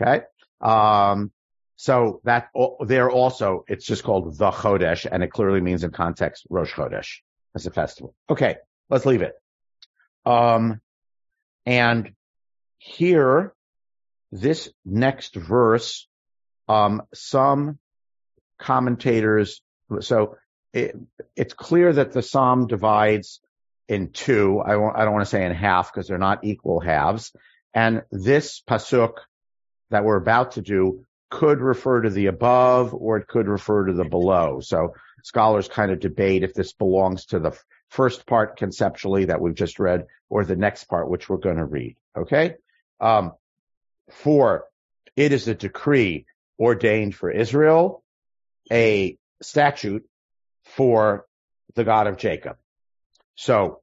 Okay. 0.00 0.24
Um, 0.60 1.30
so 1.76 2.20
that 2.24 2.48
there 2.80 3.10
also, 3.10 3.64
it's 3.68 3.84
just 3.84 4.02
called 4.02 4.36
the 4.38 4.50
Chodesh, 4.50 5.06
and 5.10 5.22
it 5.22 5.30
clearly 5.30 5.60
means 5.60 5.84
in 5.84 5.90
context 5.90 6.46
Rosh 6.48 6.72
Chodesh 6.72 7.18
as 7.54 7.66
a 7.66 7.70
festival. 7.70 8.14
Okay, 8.30 8.56
let's 8.88 9.06
leave 9.06 9.22
it. 9.22 9.34
Um, 10.24 10.80
and 11.66 12.12
here, 12.78 13.54
this 14.32 14.70
next 14.84 15.34
verse, 15.34 16.08
um, 16.68 17.02
some 17.14 17.78
commentators, 18.58 19.60
so 20.00 20.36
it, 20.72 20.96
it's 21.36 21.54
clear 21.54 21.92
that 21.92 22.12
the 22.12 22.22
psalm 22.22 22.66
divides 22.66 23.40
in 23.88 24.10
two. 24.10 24.60
I, 24.60 24.72
I 24.72 25.04
don't 25.04 25.12
want 25.12 25.24
to 25.24 25.30
say 25.30 25.44
in 25.44 25.52
half 25.52 25.92
because 25.92 26.08
they're 26.08 26.18
not 26.18 26.44
equal 26.44 26.80
halves. 26.80 27.32
And 27.74 28.02
this 28.10 28.62
pasuk 28.68 29.18
that 29.90 30.04
we're 30.04 30.16
about 30.16 30.52
to 30.52 30.62
do 30.62 31.04
could 31.30 31.60
refer 31.60 32.02
to 32.02 32.10
the 32.10 32.26
above 32.26 32.94
or 32.94 33.16
it 33.18 33.26
could 33.26 33.48
refer 33.48 33.86
to 33.86 33.92
the 33.92 34.04
below. 34.04 34.60
So 34.60 34.94
scholars 35.22 35.68
kind 35.68 35.90
of 35.90 36.00
debate 36.00 36.44
if 36.44 36.54
this 36.54 36.72
belongs 36.72 37.26
to 37.26 37.38
the 37.38 37.58
first 37.88 38.26
part 38.26 38.56
conceptually 38.56 39.26
that 39.26 39.40
we've 39.40 39.54
just 39.54 39.78
read 39.78 40.06
or 40.28 40.44
the 40.44 40.56
next 40.56 40.84
part, 40.84 41.10
which 41.10 41.28
we're 41.28 41.36
going 41.36 41.56
to 41.56 41.64
read. 41.64 41.96
Okay. 42.16 42.54
Um, 43.00 43.32
four, 44.10 44.64
it 45.16 45.32
is 45.32 45.48
a 45.48 45.54
decree 45.54 46.26
ordained 46.58 47.14
for 47.14 47.30
Israel, 47.30 48.02
a 48.70 49.18
statute 49.42 50.04
for 50.64 51.26
the 51.74 51.84
God 51.84 52.06
of 52.06 52.16
Jacob. 52.16 52.56
So 53.34 53.80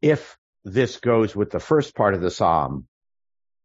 if 0.00 0.36
this 0.64 0.98
goes 0.98 1.34
with 1.34 1.50
the 1.50 1.60
first 1.60 1.94
part 1.94 2.14
of 2.14 2.20
the 2.20 2.30
Psalm, 2.30 2.86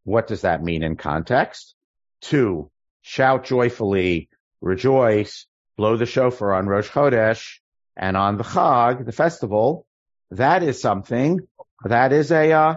what 0.03 0.27
does 0.27 0.41
that 0.41 0.63
mean 0.63 0.83
in 0.83 0.95
context? 0.95 1.75
Two, 2.21 2.71
shout 3.07 3.45
joyfully, 3.45 4.29
rejoice, 4.59 5.47
blow 5.77 5.95
the 5.95 6.05
shofar 6.05 6.53
on 6.53 6.67
Rosh 6.67 6.89
Chodesh 6.89 7.59
and 7.95 8.17
on 8.17 8.37
the 8.37 8.43
Chag, 8.43 9.05
the 9.05 9.13
festival. 9.13 9.85
That 10.31 10.61
is 10.61 10.81
something 10.81 11.39
that 11.85 12.11
is 12.11 12.31
a 12.31 12.51
uh, 12.51 12.75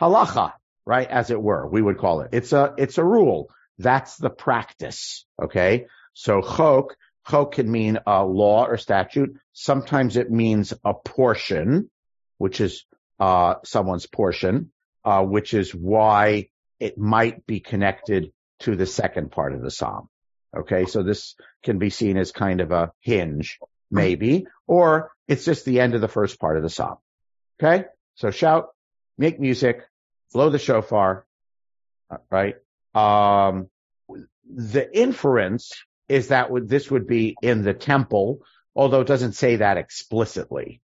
halacha, 0.00 0.52
right? 0.86 1.08
As 1.08 1.30
it 1.30 1.42
were, 1.42 1.68
we 1.68 1.82
would 1.82 1.98
call 1.98 2.20
it. 2.20 2.30
It's 2.32 2.52
a 2.52 2.74
it's 2.78 2.98
a 2.98 3.04
rule. 3.04 3.50
That's 3.78 4.16
the 4.16 4.30
practice. 4.30 5.26
Okay, 5.42 5.86
so 6.12 6.40
chok 6.40 6.96
chok 7.28 7.52
can 7.52 7.68
mean 7.68 7.98
a 8.06 8.24
law 8.24 8.66
or 8.66 8.76
statute. 8.76 9.36
Sometimes 9.52 10.16
it 10.16 10.30
means 10.30 10.72
a 10.84 10.94
portion, 10.94 11.90
which 12.38 12.60
is 12.60 12.84
uh, 13.18 13.56
someone's 13.64 14.06
portion, 14.06 14.70
uh, 15.04 15.24
which 15.24 15.52
is 15.52 15.74
why 15.74 16.48
it 16.78 16.96
might 16.96 17.44
be 17.44 17.58
connected 17.58 18.30
to 18.64 18.76
the 18.76 18.86
second 18.86 19.30
part 19.30 19.54
of 19.54 19.62
the 19.62 19.70
psalm. 19.70 20.08
Okay, 20.56 20.86
so 20.86 21.02
this 21.02 21.34
can 21.62 21.78
be 21.78 21.90
seen 21.90 22.16
as 22.16 22.32
kind 22.32 22.60
of 22.60 22.70
a 22.70 22.92
hinge, 23.00 23.58
maybe, 23.90 24.46
or 24.66 25.10
it's 25.26 25.44
just 25.44 25.64
the 25.64 25.80
end 25.80 25.94
of 25.94 26.00
the 26.00 26.08
first 26.08 26.38
part 26.38 26.56
of 26.56 26.62
the 26.62 26.70
psalm. 26.70 26.96
Okay, 27.60 27.86
so 28.14 28.30
shout, 28.30 28.68
make 29.18 29.40
music, 29.40 29.82
blow 30.32 30.50
the 30.50 30.58
shofar, 30.58 31.26
right? 32.30 32.56
Um, 32.94 33.68
the 34.48 34.88
inference 34.96 35.72
is 36.08 36.28
that 36.28 36.48
this 36.66 36.90
would 36.90 37.06
be 37.06 37.34
in 37.42 37.62
the 37.62 37.74
temple, 37.74 38.40
although 38.76 39.00
it 39.00 39.08
doesn't 39.08 39.32
say 39.32 39.56
that 39.56 39.76
explicitly. 39.76 40.80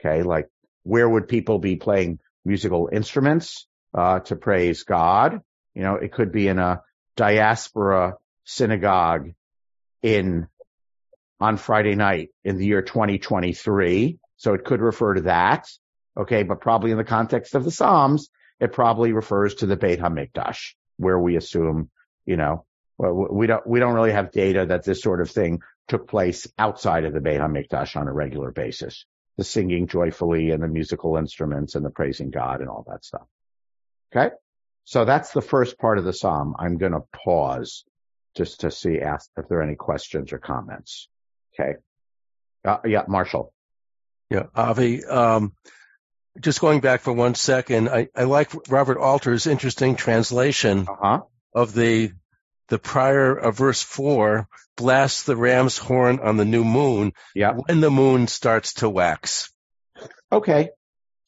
Okay, 0.00 0.22
like 0.22 0.48
where 0.84 1.08
would 1.08 1.28
people 1.28 1.58
be 1.58 1.76
playing 1.76 2.18
musical 2.44 2.88
instruments 2.90 3.66
uh, 3.92 4.20
to 4.20 4.36
praise 4.36 4.84
God? 4.84 5.40
You 5.74 5.82
know, 5.82 5.96
it 5.96 6.12
could 6.12 6.32
be 6.32 6.48
in 6.48 6.58
a 6.58 6.80
diaspora 7.16 8.14
synagogue 8.44 9.32
in 10.02 10.46
on 11.40 11.56
Friday 11.56 11.94
night 11.94 12.30
in 12.44 12.56
the 12.56 12.66
year 12.66 12.82
2023. 12.82 14.18
So 14.36 14.54
it 14.54 14.64
could 14.64 14.80
refer 14.80 15.14
to 15.14 15.22
that. 15.22 15.68
Okay. 16.16 16.42
But 16.42 16.60
probably 16.60 16.90
in 16.92 16.98
the 16.98 17.04
context 17.04 17.54
of 17.54 17.64
the 17.64 17.70
Psalms, 17.70 18.30
it 18.60 18.72
probably 18.72 19.12
refers 19.12 19.56
to 19.56 19.66
the 19.66 19.76
Beit 19.76 20.00
HaMikdash, 20.00 20.74
where 20.96 21.18
we 21.18 21.36
assume, 21.36 21.90
you 22.24 22.36
know, 22.36 22.64
well, 22.98 23.12
we 23.30 23.46
don't, 23.46 23.66
we 23.66 23.80
don't 23.80 23.94
really 23.94 24.12
have 24.12 24.32
data 24.32 24.64
that 24.66 24.84
this 24.84 25.02
sort 25.02 25.20
of 25.20 25.30
thing 25.30 25.60
took 25.88 26.08
place 26.08 26.46
outside 26.58 27.04
of 27.04 27.12
the 27.12 27.20
Beit 27.20 27.40
HaMikdash 27.40 27.96
on 27.96 28.08
a 28.08 28.12
regular 28.12 28.50
basis. 28.50 29.04
The 29.36 29.44
singing 29.44 29.86
joyfully 29.86 30.50
and 30.50 30.62
the 30.62 30.68
musical 30.68 31.16
instruments 31.18 31.74
and 31.74 31.84
the 31.84 31.90
praising 31.90 32.30
God 32.30 32.60
and 32.62 32.70
all 32.70 32.86
that 32.88 33.04
stuff. 33.04 33.26
Okay. 34.14 34.34
So 34.86 35.04
that's 35.04 35.32
the 35.32 35.42
first 35.42 35.78
part 35.78 35.98
of 35.98 36.04
the 36.04 36.12
Psalm. 36.12 36.54
I'm 36.58 36.78
going 36.78 36.92
to 36.92 37.02
pause 37.24 37.84
just 38.36 38.60
to 38.60 38.70
see 38.70 39.00
ask 39.00 39.28
if 39.36 39.48
there 39.48 39.58
are 39.58 39.62
any 39.62 39.74
questions 39.74 40.32
or 40.32 40.38
comments. 40.38 41.08
Okay. 41.58 41.74
Uh, 42.64 42.78
yeah, 42.86 43.02
Marshall. 43.08 43.52
Yeah, 44.30 44.44
Avi, 44.54 45.04
um, 45.04 45.54
just 46.40 46.60
going 46.60 46.80
back 46.80 47.00
for 47.00 47.12
one 47.12 47.34
second, 47.34 47.88
I, 47.88 48.08
I 48.14 48.24
like 48.24 48.50
Robert 48.70 48.98
Alter's 48.98 49.46
interesting 49.46 49.96
translation 49.96 50.86
Uh-huh. 50.88 51.22
of 51.52 51.72
the 51.74 52.12
the 52.68 52.78
prior 52.78 53.38
uh, 53.38 53.50
verse 53.52 53.80
four, 53.82 54.48
blast 54.76 55.26
the 55.26 55.36
ram's 55.36 55.78
horn 55.78 56.18
on 56.20 56.36
the 56.36 56.44
new 56.44 56.64
moon 56.64 57.12
Yeah. 57.34 57.52
when 57.54 57.80
the 57.80 57.90
moon 57.90 58.26
starts 58.28 58.74
to 58.74 58.88
wax. 58.88 59.50
Okay. 60.32 60.70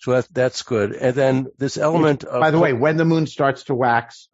So 0.00 0.12
that, 0.12 0.28
that's 0.32 0.62
good. 0.62 0.92
And 0.92 1.14
then 1.14 1.46
this 1.58 1.76
element 1.76 2.24
of 2.24 2.40
By 2.40 2.50
the 2.50 2.58
way, 2.58 2.72
when 2.72 2.96
the 2.96 3.04
moon 3.04 3.26
starts 3.26 3.64
to 3.64 3.74
wax, 3.74 4.28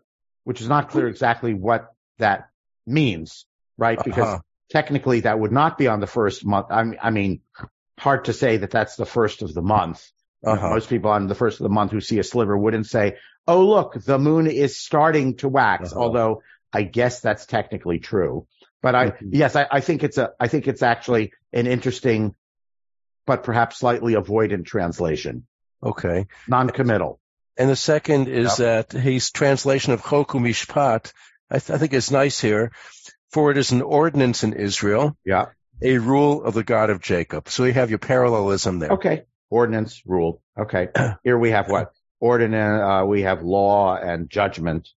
which 0.45 0.61
is 0.61 0.69
not 0.69 0.91
clear 0.91 1.09
exactly 1.09 1.55
what 1.55 1.93
that 2.19 2.49
means, 2.87 3.47
right? 3.79 4.03
Because 4.03 4.27
Uh-huh. 4.27 4.41
technically 4.71 5.21
that 5.21 5.39
would 5.39 5.53
not 5.53 5.79
be 5.79 5.89
on 5.89 6.01
the 6.01 6.07
first 6.07 6.45
month. 6.45 6.67
I 6.71 6.85
mean, 6.85 6.99
I 7.03 7.11
mean, 7.11 7.41
hard 7.99 8.27
to 8.27 8.33
say 8.33 8.59
that 8.59 8.71
that's 8.71 8.97
the 8.97 9.07
first 9.07 9.41
of 9.43 9.55
the 9.55 9.63
month. 9.63 10.05
Uh-huh. 10.45 10.69
Most 10.71 10.91
people 10.91 11.11
on 11.11 11.27
the 11.29 11.35
first 11.35 11.61
of 11.61 11.65
the 11.65 11.71
month 11.71 11.93
who 11.93 12.01
see 12.03 12.19
a 12.19 12.25
sliver 12.25 12.57
wouldn't 12.57 12.87
say, 12.87 13.17
"Oh, 13.49 13.65
look, 13.65 13.95
the 13.95 14.19
moon 14.19 14.47
is 14.47 14.77
starting 14.77 15.37
to 15.37 15.49
wax." 15.49 15.93
Uh-huh. 15.93 16.01
Although 16.03 16.43
I 16.73 16.83
guess 16.83 17.21
that's 17.21 17.47
technically 17.47 18.01
true. 18.01 18.47
But 18.83 18.95
I, 18.95 19.11
Mhm. 19.13 19.31
yes, 19.33 19.57
I, 19.57 19.67
I 19.71 19.81
think 19.81 20.05
it's 20.05 20.19
a, 20.19 20.33
I 20.39 20.49
think 20.49 20.69
it's 20.69 20.83
actually 20.83 21.33
an 21.55 21.67
interesting, 21.67 22.35
but 23.25 23.45
perhaps 23.45 23.79
slightly 23.79 24.13
avoidant 24.15 24.67
translation, 24.67 25.47
okay. 25.85 26.27
non-committal. 26.49 27.21
And 27.57 27.71
the 27.71 27.77
second 27.77 28.29
is 28.29 28.57
that 28.57 28.91
his 28.93 29.31
translation 29.31 29.93
of 29.93 30.03
Choku 30.03 30.41
Mishpat, 30.41 31.13
I, 31.51 31.59
th- 31.59 31.71
I 31.71 31.79
think 31.79 31.93
is 31.93 32.11
nice 32.11 32.41
here. 32.41 32.73
For 33.31 33.51
it 33.51 33.59
is 33.59 33.73
an 33.73 33.83
ordinance 33.83 34.45
in 34.45 34.53
Israel, 34.53 35.17
Yeah. 35.25 35.47
a 35.83 35.99
rule 35.99 36.45
of 36.45 36.55
the 36.55 36.63
God 36.65 36.91
of 36.91 37.01
Jacob. 37.01 37.49
So 37.49 37.65
you 37.65 37.73
have 37.73 37.91
your 37.91 37.99
parallelism 37.99 38.79
there. 38.79 38.91
Okay. 38.93 39.23
Ordinance, 39.51 40.03
rule. 40.07 40.41
Okay. 40.59 40.89
Here 41.25 41.39
we 41.39 41.51
have 41.51 41.69
what? 41.69 41.93
Ordinance, 42.21 42.83
uh, 42.83 43.05
we 43.07 43.23
have 43.23 43.43
law 43.43 43.97
and 43.97 44.31
judgment. 44.31 44.89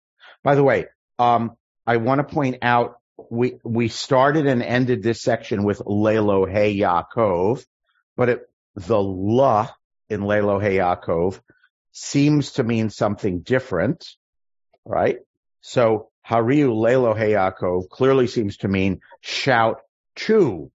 By 0.44 0.56
the 0.56 0.64
way, 0.64 0.86
um, 1.20 1.58
I 1.86 1.98
want 1.98 2.28
to 2.28 2.34
point 2.34 2.58
out 2.62 3.00
we, 3.30 3.58
we 3.64 3.88
started 3.88 4.46
and 4.46 4.62
ended 4.62 5.02
this 5.04 5.22
section 5.22 5.64
with 5.64 5.80
Lelo 5.80 6.46
He 6.48 6.80
Yaakov, 6.80 7.66
but 8.16 8.30
it, 8.30 8.50
the 8.76 9.02
La 9.02 9.70
in 10.10 10.22
Lelo 10.22 10.62
Yaakov 10.62 11.40
seems 11.92 12.54
to 12.54 12.64
mean 12.64 12.90
something 12.90 13.40
different, 13.42 14.08
right? 14.86 15.18
So 15.62 16.10
Hariu 16.28 16.70
Lelo 16.70 17.16
Yaakov 17.16 17.90
clearly 17.90 18.28
seems 18.28 18.58
to 18.58 18.68
mean 18.68 19.02
shout 19.22 19.82
to 20.16 20.72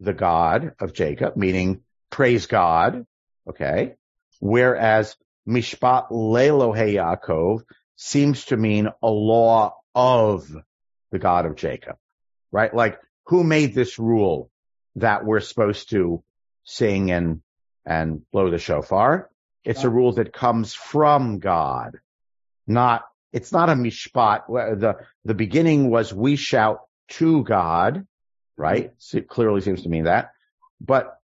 the 0.00 0.12
God 0.12 0.72
of 0.80 0.92
Jacob, 0.92 1.36
meaning 1.36 1.82
praise 2.10 2.46
God. 2.46 3.06
Okay. 3.48 3.94
Whereas 4.40 5.16
Mishpat 5.48 6.10
Lelo 6.10 6.74
Yaakov 6.74 7.62
seems 7.96 8.46
to 8.46 8.56
mean 8.56 8.88
a 9.02 9.08
law 9.08 9.76
of 9.94 10.50
the 11.10 11.18
God 11.18 11.46
of 11.46 11.56
Jacob, 11.56 11.96
right? 12.50 12.74
Like 12.74 12.98
who 13.26 13.44
made 13.44 13.74
this 13.74 13.98
rule 13.98 14.50
that 14.96 15.24
we're 15.24 15.40
supposed 15.40 15.90
to 15.90 16.22
sing 16.64 17.10
and, 17.10 17.42
and 17.84 18.22
blow 18.30 18.50
the 18.50 18.58
shofar? 18.58 19.30
It's 19.64 19.84
a 19.84 19.90
rule 19.90 20.12
that 20.14 20.32
comes 20.32 20.74
from 20.74 21.38
God, 21.38 22.00
not, 22.66 23.04
it's 23.32 23.52
not 23.52 23.70
a 23.70 23.74
mishpat. 23.74 24.46
The, 24.48 24.96
the 25.24 25.34
beginning 25.34 25.88
was 25.88 26.12
we 26.12 26.36
shout 26.36 26.80
to 27.10 27.44
God, 27.44 28.06
right? 28.56 28.92
So 28.98 29.18
it 29.18 29.28
clearly 29.28 29.60
seems 29.60 29.82
to 29.82 29.88
mean 29.88 30.04
that. 30.04 30.32
But 30.80 31.16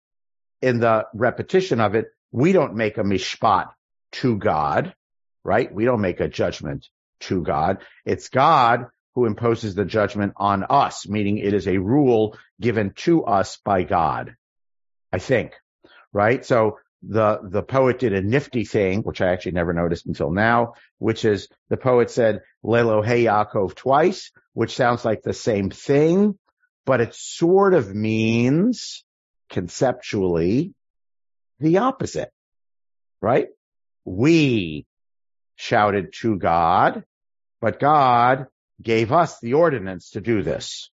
in 0.62 0.78
the 0.78 1.06
repetition 1.14 1.80
of 1.80 1.94
it, 1.94 2.06
we 2.30 2.52
don't 2.52 2.74
make 2.74 2.98
a 2.98 3.02
mishpat 3.02 3.70
to 4.12 4.36
God, 4.36 4.94
right? 5.44 5.72
We 5.72 5.84
don't 5.84 6.00
make 6.00 6.20
a 6.20 6.28
judgment 6.28 6.86
to 7.20 7.42
God. 7.42 7.78
It's 8.04 8.28
God 8.28 8.86
who 9.14 9.26
imposes 9.26 9.74
the 9.74 9.84
judgment 9.84 10.34
on 10.36 10.64
us, 10.68 11.08
meaning 11.08 11.38
it 11.38 11.54
is 11.54 11.66
a 11.66 11.78
rule 11.78 12.38
given 12.60 12.92
to 12.96 13.24
us 13.24 13.58
by 13.64 13.82
God. 13.82 14.36
I 15.12 15.18
think, 15.18 15.54
right? 16.12 16.44
So 16.44 16.78
the, 17.02 17.40
the 17.42 17.62
poet 17.62 17.98
did 17.98 18.12
a 18.12 18.22
nifty 18.22 18.64
thing, 18.64 19.02
which 19.02 19.20
I 19.20 19.28
actually 19.28 19.52
never 19.52 19.72
noticed 19.72 20.06
until 20.06 20.30
now, 20.30 20.74
which 20.98 21.24
is 21.24 21.48
the 21.68 21.76
poet 21.76 22.10
said 22.10 22.42
Lelo 22.64 23.04
Hey 23.04 23.24
Yaakov 23.24 23.74
twice, 23.74 24.32
which 24.52 24.74
sounds 24.74 25.04
like 25.04 25.22
the 25.22 25.32
same 25.32 25.70
thing, 25.70 26.38
but 26.84 27.00
it 27.00 27.14
sort 27.14 27.74
of 27.74 27.94
means 27.94 29.04
conceptually 29.48 30.74
the 31.60 31.78
opposite, 31.78 32.30
right? 33.20 33.48
We 34.04 34.86
shouted 35.56 36.12
to 36.20 36.36
God, 36.36 37.04
but 37.60 37.80
God 37.80 38.46
gave 38.80 39.12
us 39.12 39.40
the 39.40 39.54
ordinance 39.54 40.10
to 40.10 40.20
do 40.20 40.42
this. 40.42 40.90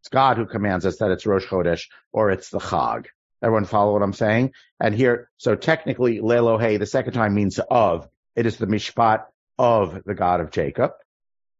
It's 0.00 0.08
God 0.08 0.38
who 0.38 0.46
commands 0.46 0.86
us 0.86 0.98
that 0.98 1.10
it's 1.10 1.26
Rosh 1.26 1.46
Chodesh 1.46 1.84
or 2.12 2.30
it's 2.30 2.48
the 2.48 2.58
Chag. 2.58 3.06
Everyone 3.42 3.64
follow 3.64 3.92
what 3.92 4.02
I'm 4.02 4.12
saying? 4.12 4.52
And 4.78 4.94
here, 4.94 5.30
so 5.36 5.54
technically, 5.54 6.18
Lelohe, 6.18 6.78
the 6.78 6.86
second 6.86 7.14
time 7.14 7.34
means 7.34 7.58
of. 7.70 8.08
It 8.36 8.46
is 8.46 8.56
the 8.56 8.66
mishpat 8.66 9.24
of 9.58 10.02
the 10.04 10.14
God 10.14 10.40
of 10.40 10.50
Jacob, 10.50 10.92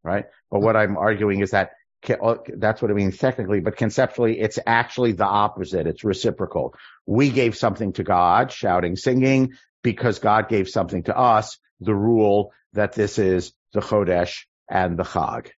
right? 0.02 0.26
But 0.50 0.60
what 0.60 0.76
I'm 0.76 0.96
arguing 0.96 1.40
is 1.40 1.50
that 1.50 1.72
uh, 2.08 2.36
that's 2.56 2.80
what 2.80 2.90
it 2.90 2.94
means 2.94 3.18
technically, 3.18 3.60
but 3.60 3.76
conceptually, 3.76 4.40
it's 4.40 4.58
actually 4.66 5.12
the 5.12 5.26
opposite. 5.26 5.86
It's 5.86 6.04
reciprocal. 6.04 6.74
We 7.06 7.30
gave 7.30 7.56
something 7.56 7.92
to 7.94 8.04
God, 8.04 8.52
shouting, 8.52 8.96
singing, 8.96 9.54
because 9.82 10.18
God 10.18 10.48
gave 10.48 10.68
something 10.68 11.02
to 11.04 11.16
us, 11.16 11.58
the 11.80 11.94
rule 11.94 12.52
that 12.72 12.92
this 12.92 13.18
is 13.18 13.52
the 13.72 13.80
Chodesh 13.80 14.44
and 14.68 14.98
the 14.98 15.02
Chag. 15.02 15.50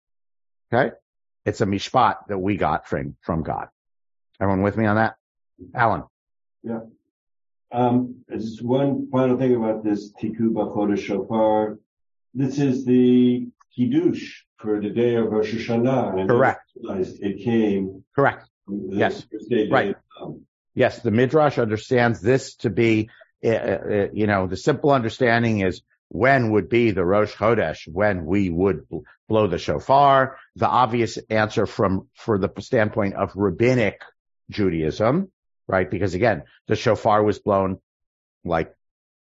Okay? 0.72 0.94
It's 1.44 1.60
a 1.60 1.66
mishpat 1.66 2.28
that 2.28 2.38
we 2.38 2.56
got 2.56 2.86
from, 2.86 3.16
from 3.20 3.42
God. 3.42 3.68
Everyone 4.40 4.62
with 4.62 4.76
me 4.76 4.86
on 4.86 4.96
that? 4.96 5.16
Alan. 5.74 6.04
Yeah. 6.62 6.80
Um, 7.72 8.24
just 8.30 8.62
one 8.62 9.08
final 9.10 9.38
thing 9.38 9.54
about 9.54 9.84
this 9.84 10.12
Tikkun 10.12 10.52
Chodesh 10.54 11.04
Shofar. 11.04 11.78
This 12.34 12.58
is 12.58 12.84
the 12.84 13.48
Kiddush 13.76 14.42
for 14.58 14.80
the 14.80 14.90
day 14.90 15.14
of 15.14 15.26
Rosh 15.30 15.54
Hashanah. 15.54 16.28
Correct. 16.28 16.70
It 16.76 17.44
came. 17.44 18.04
Correct. 18.14 18.48
Yes. 18.68 19.26
Right. 19.70 19.96
Yes, 20.74 21.00
the 21.00 21.10
Midrash 21.10 21.58
understands 21.58 22.20
this 22.20 22.54
to 22.56 22.70
be, 22.70 23.10
uh, 23.44 23.48
uh, 23.48 24.06
you 24.12 24.26
know, 24.26 24.46
the 24.46 24.56
simple 24.56 24.90
understanding 24.90 25.60
is 25.60 25.82
when 26.08 26.52
would 26.52 26.68
be 26.68 26.90
the 26.90 27.04
Rosh 27.04 27.34
Chodesh, 27.34 27.88
when 27.88 28.26
we 28.26 28.50
would 28.50 28.88
bl- 28.88 29.00
blow 29.28 29.46
the 29.46 29.58
shofar. 29.58 30.36
The 30.56 30.68
obvious 30.68 31.18
answer 31.28 31.66
from, 31.66 32.08
for 32.14 32.38
the 32.38 32.50
standpoint 32.60 33.14
of 33.14 33.32
rabbinic 33.34 34.02
Judaism, 34.50 35.30
right? 35.70 35.88
Because 35.88 36.14
again, 36.14 36.42
the 36.66 36.74
shofar 36.74 37.22
was 37.22 37.38
blown 37.38 37.78
like 38.44 38.74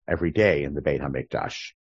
every 0.06 0.30
day 0.30 0.64
in 0.64 0.74
the 0.74 0.82
Beit 0.82 1.00
HaMikdash 1.00 1.72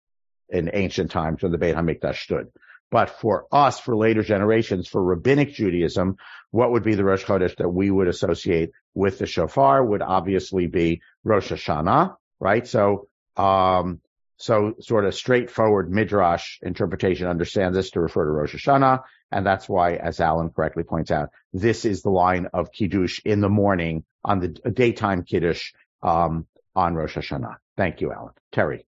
in 0.48 0.70
ancient 0.72 1.10
times 1.10 1.42
when 1.42 1.50
the 1.50 1.58
Beit 1.58 1.74
HaMikdash 1.74 2.22
stood. 2.22 2.48
But 2.90 3.10
for 3.10 3.46
us, 3.50 3.80
for 3.80 3.96
later 3.96 4.22
generations, 4.22 4.86
for 4.86 5.02
rabbinic 5.02 5.52
Judaism, 5.54 6.16
what 6.50 6.70
would 6.72 6.84
be 6.84 6.94
the 6.94 7.04
Rosh 7.04 7.24
Chodesh 7.24 7.56
that 7.56 7.68
we 7.68 7.90
would 7.90 8.06
associate 8.06 8.70
with 8.94 9.18
the 9.18 9.26
shofar 9.26 9.84
would 9.84 10.02
obviously 10.02 10.66
be 10.68 11.00
Rosh 11.24 11.50
Hashanah, 11.50 12.14
right? 12.38 12.66
So, 12.66 13.08
um, 13.36 14.00
so 14.36 14.74
sort 14.80 15.06
of 15.06 15.14
straightforward 15.14 15.90
midrash 15.90 16.58
interpretation 16.62 17.26
understands 17.26 17.76
this 17.76 17.92
to 17.92 18.00
refer 18.00 18.26
to 18.26 18.30
Rosh 18.30 18.54
Hashanah. 18.54 19.00
And 19.32 19.46
that's 19.46 19.68
why, 19.68 19.94
as 19.94 20.20
Alan 20.20 20.50
correctly 20.50 20.84
points 20.84 21.10
out, 21.10 21.30
this 21.52 21.84
is 21.84 22.02
the 22.02 22.10
line 22.10 22.48
of 22.52 22.70
Kiddush 22.70 23.20
in 23.24 23.40
the 23.40 23.48
morning 23.48 24.04
on 24.24 24.40
the 24.40 24.48
daytime 24.48 25.24
Kiddush, 25.24 25.72
um, 26.02 26.46
on 26.74 26.94
Rosh 26.94 27.16
Hashanah. 27.16 27.56
Thank 27.76 28.00
you, 28.00 28.12
Alan. 28.12 28.32
Terry. 28.52 28.86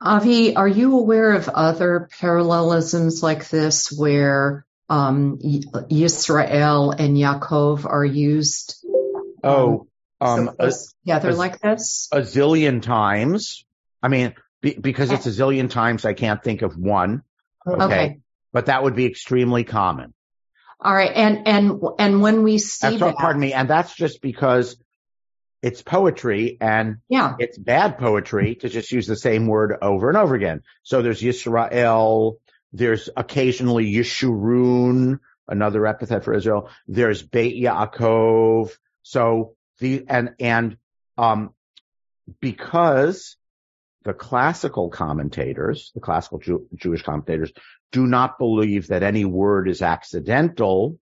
Avi, 0.00 0.54
are 0.54 0.68
you 0.68 0.96
aware 0.98 1.32
of 1.32 1.48
other 1.48 2.08
parallelisms 2.20 3.22
like 3.22 3.48
this 3.48 3.90
where 3.90 4.64
um, 4.88 5.38
Yisrael 5.38 6.94
and 6.98 7.16
Yaakov 7.16 7.84
are 7.84 8.04
used? 8.04 8.84
Oh, 9.42 9.88
Um, 10.20 10.50
a, 10.58 10.72
yeah, 11.04 11.18
they're 11.18 11.32
a- 11.32 11.36
like 11.36 11.60
this. 11.60 12.08
a 12.12 12.20
zillion 12.20 12.80
times. 12.80 13.64
I 14.02 14.08
mean, 14.08 14.34
be, 14.60 14.74
because 14.74 15.10
it's 15.10 15.26
a 15.26 15.30
zillion 15.30 15.68
times, 15.70 16.04
I 16.04 16.12
can't 16.12 16.42
think 16.42 16.62
of 16.62 16.76
one. 16.76 17.22
Okay. 17.66 17.84
Okay. 17.84 18.20
But 18.52 18.66
that 18.66 18.82
would 18.82 18.94
be 18.96 19.06
extremely 19.06 19.64
common. 19.64 20.14
All 20.80 20.94
right. 20.94 21.12
And, 21.12 21.48
and, 21.48 21.82
and 21.98 22.22
when 22.22 22.42
we 22.42 22.58
see 22.58 22.96
that, 22.96 23.16
pardon 23.16 23.40
me. 23.40 23.52
And 23.52 23.68
that's 23.68 23.94
just 23.94 24.22
because 24.22 24.76
it's 25.60 25.82
poetry 25.82 26.56
and 26.60 26.98
yeah, 27.08 27.34
it's 27.38 27.58
bad 27.58 27.98
poetry 27.98 28.54
to 28.56 28.68
just 28.68 28.92
use 28.92 29.06
the 29.06 29.16
same 29.16 29.48
word 29.48 29.76
over 29.82 30.08
and 30.08 30.16
over 30.16 30.34
again. 30.34 30.62
So 30.84 31.02
there's 31.02 31.20
Yisrael. 31.20 32.36
There's 32.72 33.08
occasionally 33.16 33.92
Yeshurun, 33.92 35.18
another 35.48 35.86
epithet 35.86 36.24
for 36.24 36.34
Israel. 36.34 36.70
There's 36.86 37.22
Beit 37.22 37.60
Yaakov. 37.60 38.70
So 39.02 39.54
the, 39.80 40.04
and, 40.06 40.34
and, 40.38 40.76
um, 41.16 41.54
because 42.40 43.36
the 44.04 44.12
classical 44.12 44.90
commentators, 44.90 45.90
the 45.94 46.00
classical 46.00 46.38
Jew, 46.38 46.68
Jewish 46.74 47.02
commentators 47.02 47.52
do 47.92 48.06
not 48.06 48.38
believe 48.38 48.88
that 48.88 49.02
any 49.02 49.24
word 49.24 49.68
is 49.68 49.82
accidental, 49.82 50.98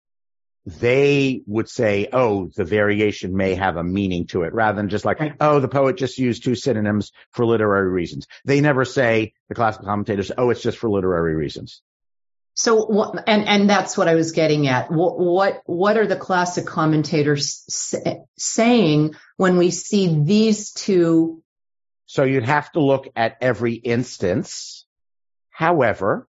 they 0.65 1.41
would 1.45 1.67
say, 1.67 2.07
oh, 2.13 2.49
the 2.55 2.63
variation 2.63 3.35
may 3.35 3.55
have 3.55 3.75
a 3.75 3.83
meaning 3.83 4.27
to 4.27 4.43
it 4.43 4.53
rather 4.53 4.77
than 4.77 4.89
just 4.89 5.03
like, 5.03 5.19
Right. 5.19 5.35
oh, 5.41 5.59
the 5.59 5.67
poet 5.67 5.97
just 5.97 6.17
used 6.17 6.43
two 6.43 6.55
synonyms 6.55 7.11
for 7.31 7.45
literary 7.45 7.89
reasons. 7.89 8.27
They 8.45 8.61
never 8.61 8.85
say, 8.85 9.33
the 9.49 9.55
classical 9.55 9.87
commentators, 9.87 10.31
oh, 10.37 10.49
it's 10.51 10.61
just 10.61 10.77
for 10.77 10.89
literary 10.89 11.35
reasons. 11.35 11.81
So 12.55 12.85
what, 12.85 13.27
and, 13.27 13.47
and 13.47 13.69
that's 13.69 13.97
what 13.97 14.07
I 14.07 14.15
was 14.15 14.31
getting 14.31 14.67
at. 14.67 14.91
What, 14.91 15.19
what, 15.19 15.63
what 15.65 15.97
are 15.97 16.05
the 16.05 16.15
classic 16.15 16.65
commentators 16.65 17.63
sa- 17.67 18.21
saying 18.37 19.15
when 19.37 19.57
we 19.57 19.71
see 19.71 20.21
these 20.23 20.71
two? 20.71 21.41
So 22.05 22.23
you'd 22.23 22.45
have 22.45 22.71
to 22.73 22.79
look 22.79 23.07
at 23.15 23.37
every 23.41 23.73
instance. 23.73 24.85
However, 25.49 26.27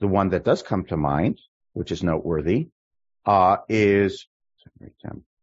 the 0.00 0.08
one 0.08 0.30
that 0.30 0.44
does 0.44 0.62
come 0.62 0.84
to 0.86 0.96
mind, 0.96 1.38
which 1.72 1.92
is 1.92 2.02
noteworthy, 2.02 2.68
uh, 3.26 3.58
is 3.68 4.26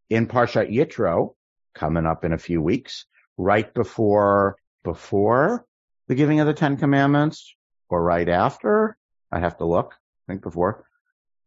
in 0.09 0.27
Parshat 0.27 0.71
Yitro, 0.71 1.35
coming 1.73 2.05
up 2.05 2.25
in 2.25 2.33
a 2.33 2.37
few 2.37 2.61
weeks, 2.61 3.05
right 3.37 3.71
before, 3.73 4.57
before 4.83 5.65
the 6.07 6.15
giving 6.15 6.39
of 6.39 6.47
the 6.47 6.53
Ten 6.53 6.77
Commandments 6.77 7.55
or 7.89 8.01
right 8.03 8.27
after. 8.27 8.97
I 9.31 9.39
have 9.39 9.57
to 9.57 9.65
look, 9.65 9.93
I 10.27 10.31
think 10.31 10.41
before. 10.41 10.85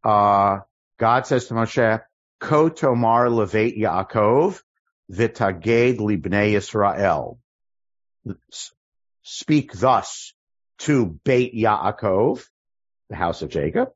Uh, 0.05 0.61
God 0.99 1.27
says 1.27 1.46
to 1.46 1.55
Moshe, 1.55 2.01
Ko 2.38 2.68
tomar 2.68 3.27
levet 3.27 3.79
Yaakov 3.79 4.61
v'taged 5.11 5.99
libnei 5.99 6.53
Yisrael. 6.53 7.38
S- 8.53 8.73
Speak 9.23 9.73
thus 9.73 10.33
to 10.79 11.07
Beit 11.25 11.55
Yaakov, 11.55 12.42
the 13.11 13.16
house 13.16 13.42
of 13.42 13.51
Jacob, 13.51 13.90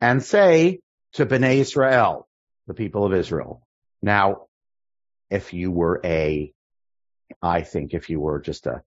and 0.00 0.22
say 0.22 0.80
to 1.14 1.26
Bnei 1.26 1.56
Israel, 1.56 2.28
the 2.66 2.74
people 2.74 3.04
of 3.04 3.14
Israel. 3.14 3.66
Now, 4.00 4.46
if 5.30 5.52
you 5.52 5.70
were 5.72 6.00
a, 6.04 6.52
I 7.42 7.62
think 7.62 7.94
if 7.94 8.08
you 8.10 8.20
were 8.20 8.40
just 8.40 8.66
a 8.66 8.82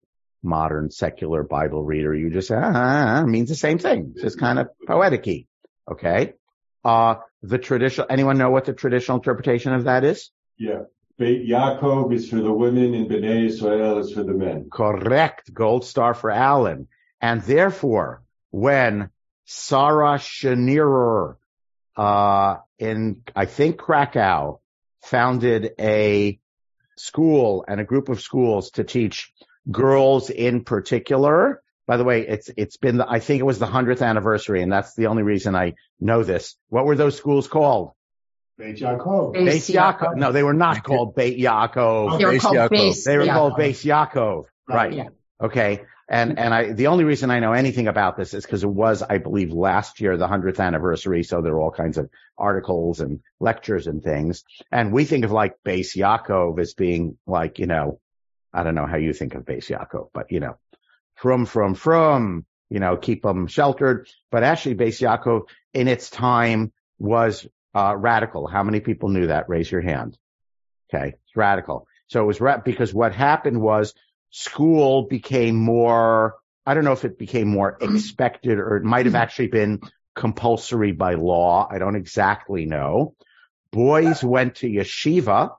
modern 0.43 0.91
secular 0.91 1.43
Bible 1.43 1.83
reader, 1.83 2.13
you 2.13 2.29
just 2.29 2.49
say, 2.49 2.55
ah, 2.55 3.25
means 3.25 3.49
the 3.49 3.55
same 3.55 3.79
thing. 3.79 4.11
It's 4.13 4.23
just 4.23 4.39
kind 4.39 4.59
of 4.59 4.67
poetic 4.85 5.47
Okay. 5.89 6.33
Uh, 6.85 7.15
the 7.41 7.57
traditional, 7.57 8.07
anyone 8.09 8.37
know 8.37 8.51
what 8.51 8.65
the 8.65 8.73
traditional 8.73 9.17
interpretation 9.17 9.73
of 9.73 9.85
that 9.85 10.03
is? 10.03 10.31
Yeah. 10.57 10.83
Beit 11.17 11.47
Yaakov 11.49 12.13
is 12.13 12.29
for 12.29 12.37
the 12.37 12.53
women 12.53 12.93
and 12.93 13.09
Bnei 13.09 13.47
Israel 13.47 13.97
is 13.97 14.13
for 14.13 14.23
the 14.23 14.33
men. 14.33 14.69
Correct. 14.71 15.53
Gold 15.53 15.83
star 15.83 16.13
for 16.13 16.31
Alan. 16.31 16.87
And 17.19 17.41
therefore, 17.41 18.23
when 18.51 19.09
Sarah 19.51 20.19
Schenirer, 20.19 21.37
uh, 21.97 22.57
in, 22.77 23.23
I 23.35 23.45
think 23.45 23.77
Krakow 23.77 24.59
founded 25.01 25.71
a 25.79 26.39
school 26.97 27.65
and 27.67 27.81
a 27.81 27.83
group 27.83 28.09
of 28.09 28.21
schools 28.21 28.69
to 28.71 28.83
teach 28.83 29.33
girls 29.71 30.29
in 30.29 30.63
particular. 30.63 31.63
By 31.87 31.97
the 31.97 32.03
way, 32.03 32.27
it's, 32.27 32.51
it's 32.57 32.77
been, 32.77 32.97
the, 32.97 33.09
I 33.09 33.19
think 33.19 33.39
it 33.39 33.43
was 33.43 33.57
the 33.57 33.65
hundredth 33.65 34.03
anniversary 34.03 34.61
and 34.61 34.71
that's 34.71 34.93
the 34.93 35.07
only 35.07 35.23
reason 35.23 35.55
I 35.55 35.73
know 35.99 36.21
this. 36.21 36.55
What 36.67 36.85
were 36.85 36.95
those 36.95 37.17
schools 37.17 37.47
called? 37.47 37.93
Beit 38.59 38.77
Yaakov. 38.77 39.33
Beis 39.33 39.47
Beis 39.47 39.75
Yaakov. 39.75 40.15
No, 40.15 40.31
they 40.31 40.43
were 40.43 40.53
not 40.53 40.83
called 40.83 41.15
Beit 41.15 41.39
Yaakov. 41.39 42.19
They 42.19 42.25
were 42.25 42.33
Beis 42.33 42.41
called 42.41 42.55
Yaakov. 42.55 42.69
base. 42.69 43.03
They 43.03 43.17
were 43.17 43.25
yeah. 43.25 43.33
called 43.33 43.53
Beis 43.53 43.83
Yaakov. 43.83 44.45
Right. 44.67 44.93
Yeah. 44.93 45.07
Okay. 45.41 45.81
And, 46.11 46.39
and 46.39 46.53
I, 46.53 46.71
the 46.73 46.87
only 46.87 47.03
reason 47.03 47.29
I 47.29 47.39
know 47.39 47.53
anything 47.53 47.87
about 47.87 48.17
this 48.17 48.33
is 48.33 48.43
because 48.43 48.63
it 48.63 48.69
was, 48.69 49.03
I 49.03 49.19
believe, 49.19 49.51
last 49.51 50.01
year, 50.01 50.17
the 50.17 50.27
hundredth 50.27 50.59
anniversary. 50.59 51.21
So 51.23 51.41
there 51.41 51.53
are 51.53 51.59
all 51.59 51.71
kinds 51.71 51.99
of 51.99 52.09
articles 52.35 52.99
and 52.99 53.19
lectures 53.39 53.85
and 53.85 54.03
things. 54.03 54.43
And 54.71 54.91
we 54.91 55.05
think 55.05 55.23
of 55.23 55.31
like 55.31 55.57
Beis 55.63 55.95
Yaakov 55.95 56.59
as 56.59 56.73
being 56.73 57.19
like, 57.27 57.59
you 57.59 57.67
know, 57.67 57.99
I 58.51 58.63
don't 58.63 58.73
know 58.73 58.87
how 58.87 58.97
you 58.97 59.13
think 59.13 59.35
of 59.35 59.45
Beis 59.45 59.67
Yaakov, 59.67 60.09
but 60.11 60.31
you 60.31 60.39
know, 60.39 60.57
from, 61.13 61.45
from, 61.45 61.75
from, 61.75 62.43
you 62.71 62.79
know, 62.79 62.97
keep 62.97 63.21
them 63.21 63.45
sheltered. 63.45 64.09
But 64.31 64.41
actually 64.41 64.75
Beis 64.75 64.99
Yaakov 64.99 65.43
in 65.75 65.87
its 65.87 66.09
time 66.09 66.73
was, 66.97 67.47
uh, 67.75 67.95
radical. 67.95 68.47
How 68.47 68.63
many 68.63 68.79
people 68.79 69.09
knew 69.09 69.27
that? 69.27 69.47
Raise 69.47 69.71
your 69.71 69.81
hand. 69.81 70.17
Okay. 70.91 71.09
It's 71.09 71.35
radical. 71.35 71.85
So 72.07 72.23
it 72.23 72.25
was 72.25 72.41
ra- 72.41 72.57
because 72.65 72.91
what 72.91 73.13
happened 73.13 73.61
was 73.61 73.93
school 74.29 75.03
became 75.03 75.55
more, 75.55 76.35
I 76.65 76.73
don't 76.73 76.83
know 76.83 76.91
if 76.91 77.05
it 77.05 77.17
became 77.17 77.47
more 77.47 77.77
expected 77.81 78.59
or 78.59 78.77
it 78.77 78.83
might 78.83 79.05
have 79.05 79.13
mm-hmm. 79.13 79.21
actually 79.21 79.47
been 79.47 79.81
compulsory 80.15 80.91
by 80.91 81.15
law. 81.15 81.67
I 81.69 81.79
don't 81.79 81.95
exactly 81.95 82.65
know. 82.65 83.15
Boys 83.71 84.23
went 84.23 84.55
to 84.55 84.67
yeshiva 84.67 85.51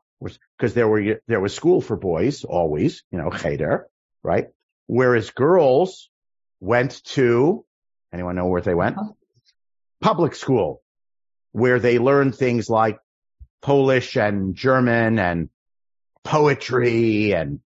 because 0.59 0.75
there 0.75 0.89
were, 0.89 1.21
there 1.27 1.41
was 1.41 1.55
school 1.55 1.81
for 1.81 1.97
boys 1.97 2.45
always, 2.45 3.03
you 3.11 3.19
know, 3.19 3.31
mm-hmm. 3.31 3.43
cheder, 3.43 3.89
right? 4.23 4.49
Whereas 4.87 5.31
girls 5.31 6.11
went 6.61 7.03
to, 7.05 7.65
anyone 8.13 8.37
know 8.37 8.47
where 8.47 8.61
they 8.61 8.75
went? 8.75 8.97
Public 10.01 10.35
school 10.35 10.83
where 11.53 11.79
they 11.79 11.99
learned 11.99 12.35
things 12.35 12.69
like 12.69 12.99
Polish 13.63 14.17
and 14.17 14.55
German 14.55 15.19
and 15.19 15.49
poetry 16.25 17.33
and 17.35 17.61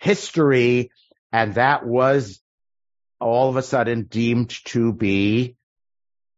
history. 0.00 0.90
And 1.32 1.54
that 1.54 1.86
was 1.86 2.40
all 3.20 3.48
of 3.48 3.56
a 3.56 3.62
sudden 3.62 4.04
deemed 4.04 4.50
to 4.64 4.92
be 4.92 5.56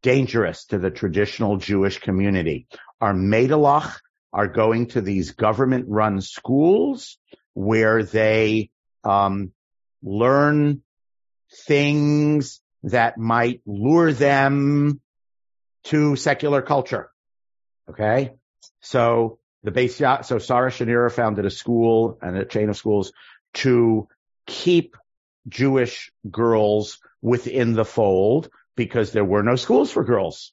dangerous 0.03 0.66
to 0.66 0.79
the 0.79 0.90
traditional 0.90 1.57
Jewish 1.57 1.98
community. 1.98 2.66
Our 3.01 3.14
Medalach 3.14 4.01
are 4.33 4.48
going 4.48 4.88
to 4.88 5.01
these 5.01 5.31
government 5.31 5.87
run 5.88 6.20
schools 6.20 7.18
where 7.55 8.03
they, 8.03 8.70
um, 9.05 9.53
learn 10.03 10.83
things 11.66 12.61
that 12.85 13.18
might 13.18 13.61
lure 13.66 14.12
them 14.12 15.01
to 15.85 16.16
secular 16.16 16.62
culture. 16.62 17.11
Okay. 17.88 18.33
So 18.81 19.38
the 19.62 19.70
base, 19.70 19.96
so 19.96 20.38
Sarah 20.38 20.70
Schenirer 20.70 21.12
founded 21.12 21.44
a 21.44 21.51
school 21.51 22.18
and 22.20 22.37
a 22.37 22.44
chain 22.44 22.68
of 22.68 22.77
schools 22.77 23.12
to 23.54 24.08
keep 24.46 24.96
Jewish 25.48 26.12
girls 26.30 26.98
within 27.20 27.74
the 27.74 27.84
fold 27.84 28.48
because 28.76 29.12
there 29.12 29.24
were 29.24 29.42
no 29.42 29.56
schools 29.56 29.90
for 29.90 30.04
girls, 30.04 30.52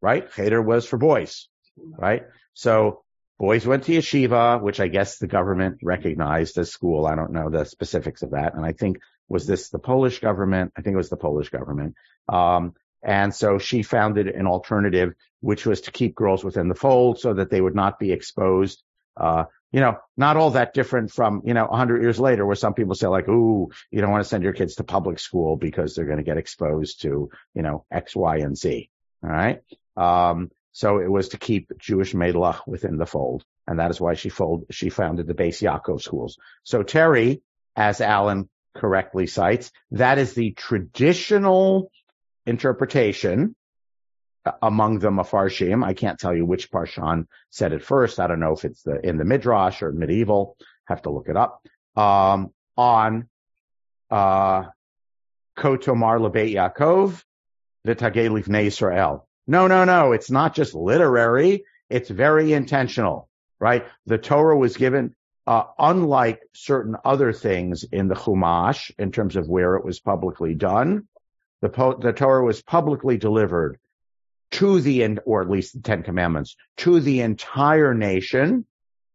right? 0.00 0.30
Cheder 0.32 0.60
was 0.60 0.86
for 0.86 0.98
boys, 0.98 1.48
right? 1.76 2.24
So 2.54 3.02
boys 3.38 3.66
went 3.66 3.84
to 3.84 3.92
yeshiva, 3.92 4.60
which 4.60 4.80
I 4.80 4.88
guess 4.88 5.18
the 5.18 5.26
government 5.26 5.78
recognized 5.82 6.58
as 6.58 6.70
school. 6.70 7.06
I 7.06 7.14
don't 7.14 7.32
know 7.32 7.50
the 7.50 7.64
specifics 7.64 8.22
of 8.22 8.32
that. 8.32 8.54
And 8.54 8.64
I 8.64 8.72
think 8.72 8.98
was 9.28 9.46
this 9.46 9.70
the 9.70 9.78
Polish 9.78 10.20
government? 10.20 10.72
I 10.76 10.82
think 10.82 10.94
it 10.94 10.98
was 10.98 11.10
the 11.10 11.16
Polish 11.16 11.50
government. 11.50 11.94
Um, 12.28 12.74
and 13.02 13.34
so 13.34 13.58
she 13.58 13.82
founded 13.82 14.26
an 14.26 14.46
alternative, 14.46 15.14
which 15.40 15.66
was 15.66 15.82
to 15.82 15.92
keep 15.92 16.14
girls 16.14 16.42
within 16.42 16.68
the 16.68 16.74
fold 16.74 17.20
so 17.20 17.34
that 17.34 17.50
they 17.50 17.60
would 17.60 17.74
not 17.74 17.98
be 17.98 18.12
exposed. 18.12 18.82
Uh, 19.18 19.44
you 19.70 19.80
know, 19.80 19.98
not 20.16 20.36
all 20.36 20.52
that 20.52 20.72
different 20.72 21.12
from, 21.12 21.42
you 21.44 21.52
know, 21.52 21.66
a 21.66 21.76
hundred 21.76 22.00
years 22.00 22.18
later 22.18 22.46
where 22.46 22.56
some 22.56 22.72
people 22.72 22.94
say 22.94 23.06
like, 23.06 23.28
ooh, 23.28 23.70
you 23.90 24.00
don't 24.00 24.10
want 24.10 24.22
to 24.22 24.28
send 24.28 24.42
your 24.42 24.54
kids 24.54 24.76
to 24.76 24.84
public 24.84 25.18
school 25.18 25.56
because 25.56 25.94
they're 25.94 26.06
going 26.06 26.18
to 26.18 26.24
get 26.24 26.38
exposed 26.38 27.02
to, 27.02 27.30
you 27.54 27.62
know, 27.62 27.84
X, 27.90 28.16
Y, 28.16 28.38
and 28.38 28.56
Z. 28.56 28.88
All 29.22 29.30
right. 29.30 29.60
Um, 29.96 30.50
so 30.72 30.98
it 30.98 31.10
was 31.10 31.30
to 31.30 31.38
keep 31.38 31.76
Jewish 31.78 32.14
Medlach 32.14 32.66
within 32.66 32.96
the 32.96 33.06
fold. 33.06 33.44
And 33.66 33.78
that 33.78 33.90
is 33.90 34.00
why 34.00 34.14
she 34.14 34.30
fold, 34.30 34.66
she 34.70 34.88
founded 34.88 35.26
the 35.26 35.34
base 35.34 35.60
Yaakov 35.60 36.00
schools. 36.00 36.38
So 36.62 36.82
Terry, 36.82 37.42
as 37.76 38.00
Alan 38.00 38.48
correctly 38.74 39.26
cites, 39.26 39.70
that 39.90 40.18
is 40.18 40.32
the 40.32 40.52
traditional 40.52 41.90
interpretation 42.46 43.54
among 44.62 44.98
the 44.98 45.10
Mefarshim. 45.10 45.84
I 45.84 45.94
can't 45.94 46.18
tell 46.18 46.34
you 46.34 46.46
which 46.46 46.70
Parshan 46.70 47.26
said 47.50 47.72
it 47.72 47.84
first. 47.84 48.20
I 48.20 48.26
don't 48.26 48.40
know 48.40 48.52
if 48.52 48.64
it's 48.64 48.82
the, 48.82 49.00
in 49.06 49.18
the 49.18 49.24
Midrash 49.24 49.82
or 49.82 49.92
medieval. 49.92 50.56
Have 50.86 51.02
to 51.02 51.10
look 51.10 51.28
it 51.28 51.36
up. 51.36 51.62
Um, 51.96 52.52
on, 52.76 53.28
uh, 54.10 54.64
Kotomar 55.56 56.20
Lebeit 56.20 56.54
Yaakov, 56.54 57.22
V'tagei 57.86 58.30
Livnei 58.30 58.66
Israel. 58.66 59.26
No, 59.46 59.66
no, 59.66 59.84
no. 59.84 60.12
It's 60.12 60.30
not 60.30 60.54
just 60.54 60.74
literary. 60.74 61.64
It's 61.90 62.08
very 62.08 62.52
intentional, 62.52 63.28
right? 63.58 63.86
The 64.06 64.18
Torah 64.18 64.56
was 64.56 64.76
given, 64.76 65.16
uh, 65.46 65.64
unlike 65.78 66.40
certain 66.54 66.96
other 67.04 67.32
things 67.32 67.84
in 67.84 68.08
the 68.08 68.14
Chumash 68.14 68.92
in 68.98 69.10
terms 69.10 69.36
of 69.36 69.48
where 69.48 69.74
it 69.76 69.84
was 69.84 69.98
publicly 70.00 70.54
done. 70.54 71.08
The, 71.60 71.70
po- 71.70 71.98
the 71.98 72.12
Torah 72.12 72.44
was 72.44 72.62
publicly 72.62 73.16
delivered 73.16 73.78
to 74.52 74.80
the, 74.80 75.18
or 75.24 75.42
at 75.42 75.50
least 75.50 75.74
the 75.74 75.80
Ten 75.80 76.02
Commandments, 76.02 76.56
to 76.78 77.00
the 77.00 77.20
entire 77.20 77.94
nation, 77.94 78.64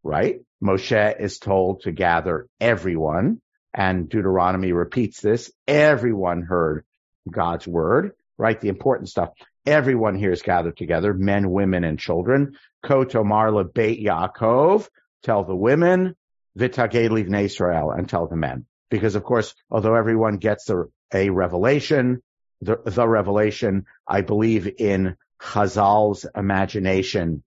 right? 0.02 0.40
Moshe 0.62 1.20
is 1.20 1.38
told 1.38 1.82
to 1.82 1.92
gather 1.92 2.46
everyone 2.60 3.40
and 3.74 4.08
Deuteronomy 4.08 4.72
repeats 4.72 5.20
this. 5.20 5.50
Everyone 5.66 6.42
heard 6.42 6.84
God's 7.28 7.66
word, 7.66 8.12
right? 8.38 8.60
The 8.60 8.68
important 8.68 9.08
stuff. 9.08 9.30
Everyone 9.66 10.14
here 10.14 10.32
is 10.32 10.42
gathered 10.42 10.76
together, 10.76 11.12
men, 11.12 11.50
women, 11.50 11.84
and 11.84 11.98
children. 11.98 12.56
Kotomar 12.84 13.72
Beit 13.74 14.04
Yaakov, 14.04 14.88
tell 15.22 15.44
the 15.44 15.56
women, 15.56 16.14
Vitagei 16.56 17.08
Livnei 17.08 17.44
Israel, 17.44 17.90
and 17.90 18.08
tell 18.08 18.26
the 18.26 18.36
men. 18.36 18.66
Because 18.90 19.16
of 19.16 19.24
course, 19.24 19.54
although 19.70 19.94
everyone 19.94 20.36
gets 20.36 20.70
a, 20.70 20.84
a 21.12 21.30
revelation, 21.30 22.22
the, 22.60 22.76
the 22.84 23.08
revelation, 23.08 23.86
I 24.06 24.20
believe 24.20 24.70
in 24.78 25.16
Chazal's 25.40 26.26
imagination, 26.34 27.42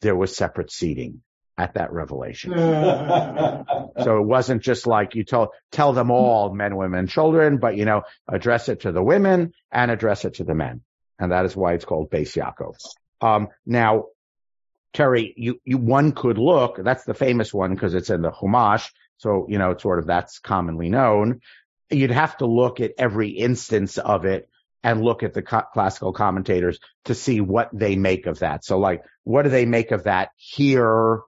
there 0.00 0.16
was 0.16 0.36
separate 0.36 0.70
seating 0.70 1.22
at 1.56 1.74
that 1.74 1.92
revelation. 1.92 2.52
so 2.56 4.18
it 4.18 4.26
wasn't 4.26 4.62
just 4.62 4.86
like 4.86 5.14
you 5.14 5.24
told, 5.24 5.50
tell 5.70 5.92
them 5.92 6.10
all 6.10 6.54
men, 6.54 6.76
women, 6.76 7.06
children, 7.06 7.58
but 7.58 7.76
you 7.76 7.84
know, 7.84 8.02
address 8.26 8.68
it 8.68 8.80
to 8.80 8.92
the 8.92 9.02
women 9.02 9.52
and 9.70 9.90
address 9.90 10.24
it 10.24 10.34
to 10.34 10.44
the 10.44 10.54
men. 10.54 10.82
And 11.18 11.32
that 11.32 11.44
is 11.44 11.54
why 11.54 11.74
it's 11.74 11.84
called 11.84 12.10
Beis 12.10 12.34
Yaakov. 12.34 12.76
Um, 13.20 13.48
now, 13.66 14.06
Terry, 14.94 15.34
you, 15.36 15.60
you, 15.64 15.78
one 15.78 16.12
could 16.12 16.38
look, 16.38 16.82
that's 16.82 17.04
the 17.04 17.14
famous 17.14 17.52
one 17.54 17.74
because 17.74 17.94
it's 17.94 18.10
in 18.10 18.22
the 18.22 18.32
Chumash. 18.32 18.90
So, 19.18 19.46
you 19.48 19.58
know, 19.58 19.72
it's 19.72 19.82
sort 19.82 19.98
of 19.98 20.06
that's 20.06 20.38
commonly 20.38 20.88
known. 20.88 21.40
You'd 21.90 22.10
have 22.10 22.38
to 22.38 22.46
look 22.46 22.80
at 22.80 22.92
every 22.98 23.30
instance 23.30 23.98
of 23.98 24.24
it 24.24 24.48
and 24.82 25.02
look 25.02 25.22
at 25.22 25.34
the 25.34 25.42
co- 25.42 25.64
classical 25.72 26.12
commentators 26.12 26.78
to 27.04 27.14
see 27.14 27.40
what 27.40 27.70
they 27.72 27.96
make 27.96 28.26
of 28.26 28.40
that. 28.40 28.64
So 28.64 28.78
like, 28.78 29.04
what 29.24 29.42
do 29.42 29.50
they 29.50 29.66
make 29.66 29.90
of 29.90 30.04
that 30.04 30.30
here? 30.36 31.20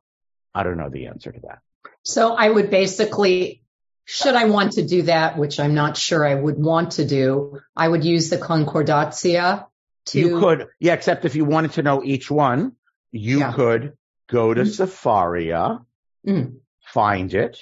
I 0.54 0.62
don't 0.62 0.78
know 0.78 0.90
the 0.90 1.06
answer 1.06 1.32
to 1.32 1.40
that. 1.40 1.58
So 2.02 2.34
I 2.34 2.48
would 2.48 2.70
basically, 2.70 3.62
should 4.04 4.34
I 4.34 4.46
want 4.46 4.72
to 4.72 4.86
do 4.86 5.02
that, 5.02 5.38
which 5.38 5.60
I'm 5.60 5.74
not 5.74 5.96
sure 5.96 6.26
I 6.26 6.34
would 6.34 6.58
want 6.58 6.92
to 6.92 7.06
do, 7.06 7.60
I 7.76 7.88
would 7.88 8.04
use 8.04 8.30
the 8.30 8.38
concordatia 8.38 9.66
to. 10.06 10.18
You 10.18 10.40
could, 10.40 10.68
yeah, 10.80 10.94
except 10.94 11.24
if 11.24 11.36
you 11.36 11.44
wanted 11.44 11.72
to 11.72 11.82
know 11.82 12.02
each 12.02 12.30
one, 12.30 12.72
you 13.12 13.40
yeah. 13.40 13.52
could 13.52 13.92
go 14.28 14.52
to 14.52 14.62
mm-hmm. 14.62 14.82
Sefaria, 14.82 15.84
mm. 16.26 16.56
find 16.80 17.34
it, 17.34 17.60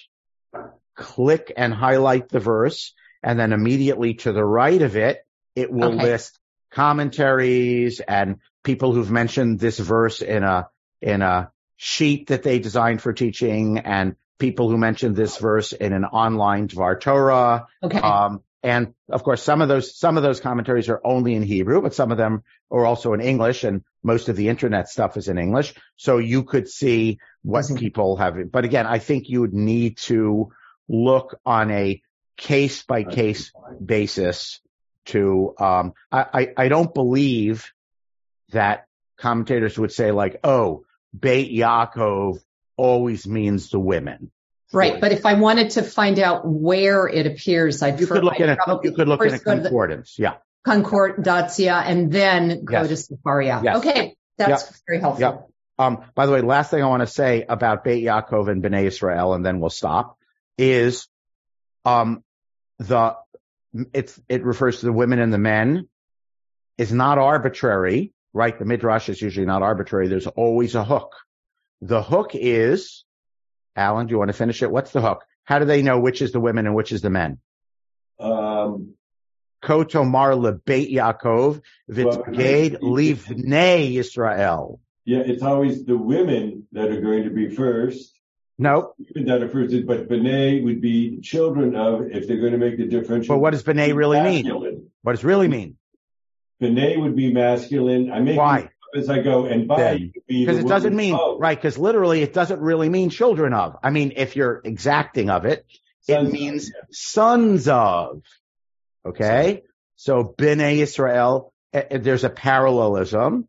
click 0.96 1.52
and 1.56 1.74
highlight 1.74 2.28
the 2.28 2.40
verse, 2.40 2.94
and 3.22 3.38
then 3.38 3.52
immediately 3.52 4.14
to 4.14 4.32
the 4.32 4.44
right 4.44 4.80
of 4.80 4.96
it, 4.96 5.26
it 5.60 5.70
will 5.70 5.94
okay. 5.94 6.02
list 6.02 6.38
commentaries 6.70 8.00
and 8.00 8.36
people 8.62 8.92
who've 8.92 9.10
mentioned 9.10 9.58
this 9.58 9.78
verse 9.78 10.22
in 10.22 10.42
a, 10.42 10.68
in 11.00 11.22
a 11.22 11.50
sheet 11.76 12.28
that 12.28 12.42
they 12.42 12.58
designed 12.58 13.02
for 13.02 13.12
teaching 13.12 13.78
and 13.78 14.16
people 14.38 14.70
who 14.70 14.78
mentioned 14.78 15.16
this 15.16 15.36
verse 15.36 15.72
in 15.72 15.92
an 15.92 16.04
online 16.04 16.68
Dvar 16.68 17.00
Torah. 17.00 17.66
Okay. 17.82 17.98
Um, 17.98 18.42
and 18.62 18.94
of 19.08 19.22
course, 19.22 19.42
some 19.42 19.62
of 19.62 19.68
those, 19.68 19.96
some 19.96 20.16
of 20.16 20.22
those 20.22 20.40
commentaries 20.40 20.88
are 20.88 21.00
only 21.04 21.34
in 21.34 21.42
Hebrew, 21.42 21.80
but 21.80 21.94
some 21.94 22.12
of 22.12 22.18
them 22.18 22.42
are 22.70 22.84
also 22.84 23.14
in 23.14 23.20
English 23.20 23.64
and 23.64 23.82
most 24.02 24.28
of 24.28 24.36
the 24.36 24.48
internet 24.48 24.88
stuff 24.88 25.16
is 25.16 25.28
in 25.28 25.38
English. 25.38 25.74
So 25.96 26.18
you 26.18 26.44
could 26.44 26.68
see 26.68 27.18
what 27.42 27.64
mm-hmm. 27.64 27.76
people 27.76 28.16
have. 28.16 28.36
But 28.50 28.64
again, 28.64 28.86
I 28.86 28.98
think 28.98 29.28
you 29.28 29.40
would 29.40 29.54
need 29.54 29.96
to 29.98 30.52
look 30.88 31.38
on 31.46 31.70
a 31.70 32.02
case 32.36 32.82
by 32.82 33.04
case 33.04 33.52
basis 33.84 34.60
to, 35.10 35.54
um, 35.58 35.94
I, 36.10 36.26
I, 36.32 36.52
I 36.56 36.68
don't 36.68 36.92
believe 36.92 37.72
that 38.50 38.86
commentators 39.16 39.78
would 39.78 39.92
say 39.92 40.10
like, 40.10 40.40
oh, 40.42 40.84
Beit 41.18 41.52
Yaakov 41.52 42.38
always 42.76 43.26
means 43.26 43.70
the 43.70 43.78
women. 43.78 44.30
Right, 44.72 45.00
but 45.00 45.10
if 45.10 45.26
I 45.26 45.34
wanted 45.34 45.70
to 45.70 45.82
find 45.82 46.20
out 46.20 46.46
where 46.46 47.08
it 47.08 47.26
appears, 47.26 47.82
I'd 47.82 47.98
you 47.98 48.06
could 48.06 48.22
look 48.22 48.38
at 48.38 48.48
a, 48.50 48.80
you 48.84 48.92
could 48.92 49.08
look 49.08 49.24
at 49.26 49.32
a 49.32 49.38
concordance, 49.40 50.16
yeah, 50.16 50.36
concordatia, 50.64 51.82
and 51.84 52.12
then 52.12 52.64
go 52.64 52.82
yes. 52.82 53.06
to 53.08 53.14
Sefaria. 53.16 53.64
Yes. 53.64 53.78
Okay, 53.78 54.16
that's 54.38 54.64
yep. 54.64 54.74
very 54.86 55.00
helpful. 55.00 55.22
Yep. 55.22 55.50
Um, 55.80 56.04
by 56.14 56.26
the 56.26 56.32
way, 56.32 56.40
last 56.40 56.70
thing 56.70 56.84
I 56.84 56.86
want 56.86 57.00
to 57.00 57.08
say 57.08 57.44
about 57.48 57.82
Beit 57.82 58.04
Yaakov 58.04 58.48
and 58.48 58.62
Bnei 58.62 58.84
Israel, 58.84 59.34
and 59.34 59.44
then 59.44 59.58
we'll 59.58 59.70
stop, 59.70 60.16
is 60.56 61.08
um, 61.84 62.22
the 62.78 63.16
it's 63.92 64.20
it 64.28 64.44
refers 64.44 64.80
to 64.80 64.86
the 64.86 64.92
women 64.92 65.18
and 65.18 65.32
the 65.32 65.38
men 65.38 65.88
is 66.78 66.92
not 66.92 67.18
arbitrary 67.18 68.12
right? 68.32 68.58
The 68.58 68.64
midrash 68.64 69.08
is 69.08 69.20
usually 69.20 69.46
not 69.46 69.62
arbitrary. 69.62 70.08
There's 70.08 70.26
always 70.26 70.74
a 70.74 70.84
hook. 70.84 71.14
The 71.80 72.02
hook 72.02 72.32
is, 72.34 73.04
Alan, 73.74 74.06
do 74.06 74.12
you 74.12 74.18
want 74.18 74.28
to 74.28 74.36
finish 74.36 74.62
it? 74.62 74.70
What's 74.70 74.92
the 74.92 75.00
hook? 75.00 75.24
How 75.44 75.58
do 75.58 75.64
they 75.64 75.82
know 75.82 75.98
which 75.98 76.22
is 76.22 76.32
the 76.32 76.40
women 76.40 76.66
and 76.66 76.74
which 76.74 76.92
is 76.92 77.02
the 77.02 77.10
men? 77.10 77.38
Um, 78.18 78.94
Kotomar 79.62 80.34
lebeit 80.38 80.92
Yaakov 80.92 81.62
v'tged 81.90 82.80
livnei 82.80 83.98
Israel. 83.98 84.80
Yeah, 85.04 85.20
it's 85.20 85.42
always 85.42 85.84
the 85.84 85.96
women 85.96 86.68
that 86.72 86.90
are 86.90 87.00
going 87.00 87.24
to 87.24 87.30
be 87.30 87.48
first. 87.48 88.19
No. 88.60 88.92
That 89.14 89.42
are 89.42 89.48
first, 89.48 89.74
but 89.86 90.06
B'nai 90.06 90.62
would 90.62 90.82
be 90.82 91.20
children 91.22 91.74
of, 91.74 92.02
if 92.12 92.28
they're 92.28 92.40
going 92.40 92.52
to 92.52 92.58
make 92.58 92.76
the 92.76 92.84
difference. 92.84 93.26
But 93.26 93.38
what 93.38 93.52
does 93.52 93.62
B'nai 93.62 93.94
really 93.94 94.18
masculine. 94.18 94.74
mean? 94.74 94.90
What 95.00 95.12
does 95.12 95.24
really 95.24 95.48
mean? 95.48 95.78
B'nai 96.60 97.00
would 97.00 97.16
be 97.16 97.32
masculine. 97.32 98.12
I 98.12 98.20
make 98.20 98.36
Why? 98.36 98.68
as 98.94 99.08
I 99.08 99.22
go, 99.22 99.46
and 99.46 99.66
by 99.66 100.10
because 100.28 100.58
it 100.58 100.68
doesn't 100.68 100.94
mean 100.94 101.14
of. 101.14 101.40
right. 101.40 101.56
Because 101.56 101.78
literally, 101.78 102.20
it 102.20 102.34
doesn't 102.34 102.60
really 102.60 102.90
mean 102.90 103.08
children 103.08 103.54
of. 103.54 103.78
I 103.82 103.88
mean, 103.88 104.12
if 104.16 104.36
you're 104.36 104.60
exacting 104.62 105.30
of 105.30 105.46
it, 105.46 105.64
sons 106.02 106.28
it 106.28 106.32
means 106.32 106.66
of, 106.66 106.74
yeah. 106.74 106.82
sons 106.90 107.68
of. 107.68 108.22
Okay, 109.06 109.62
so 109.96 110.34
Bnei 110.36 110.78
Israel. 110.78 111.54
Eh, 111.72 111.82
eh, 111.92 111.98
there's 111.98 112.24
a 112.24 112.30
parallelism. 112.30 113.48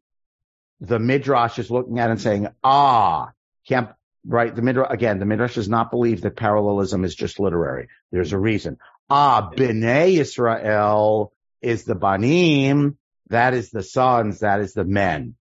The 0.79 0.99
midrash 0.99 1.59
is 1.59 1.69
looking 1.69 1.99
at 1.99 2.09
it 2.09 2.11
and 2.11 2.21
saying, 2.21 2.47
ah, 2.63 3.31
can't 3.67 3.89
right. 4.25 4.55
The 4.55 4.61
midrash 4.61 4.91
again. 4.91 5.19
The 5.19 5.25
midrash 5.25 5.55
does 5.55 5.69
not 5.69 5.91
believe 5.91 6.21
that 6.21 6.35
parallelism 6.35 7.03
is 7.03 7.15
just 7.15 7.39
literary. 7.39 7.87
There's 8.11 8.33
a 8.33 8.39
reason. 8.39 8.77
Ah, 9.09 9.51
Bnei 9.55 10.17
Israel 10.19 11.33
is 11.61 11.83
the 11.83 11.95
banim 11.95 12.97
that 13.31 13.53
is 13.53 13.71
the 13.71 13.81
sons, 13.81 14.41
that 14.41 14.59
is 14.59 14.73
the 14.73 14.83
men. 14.83 15.35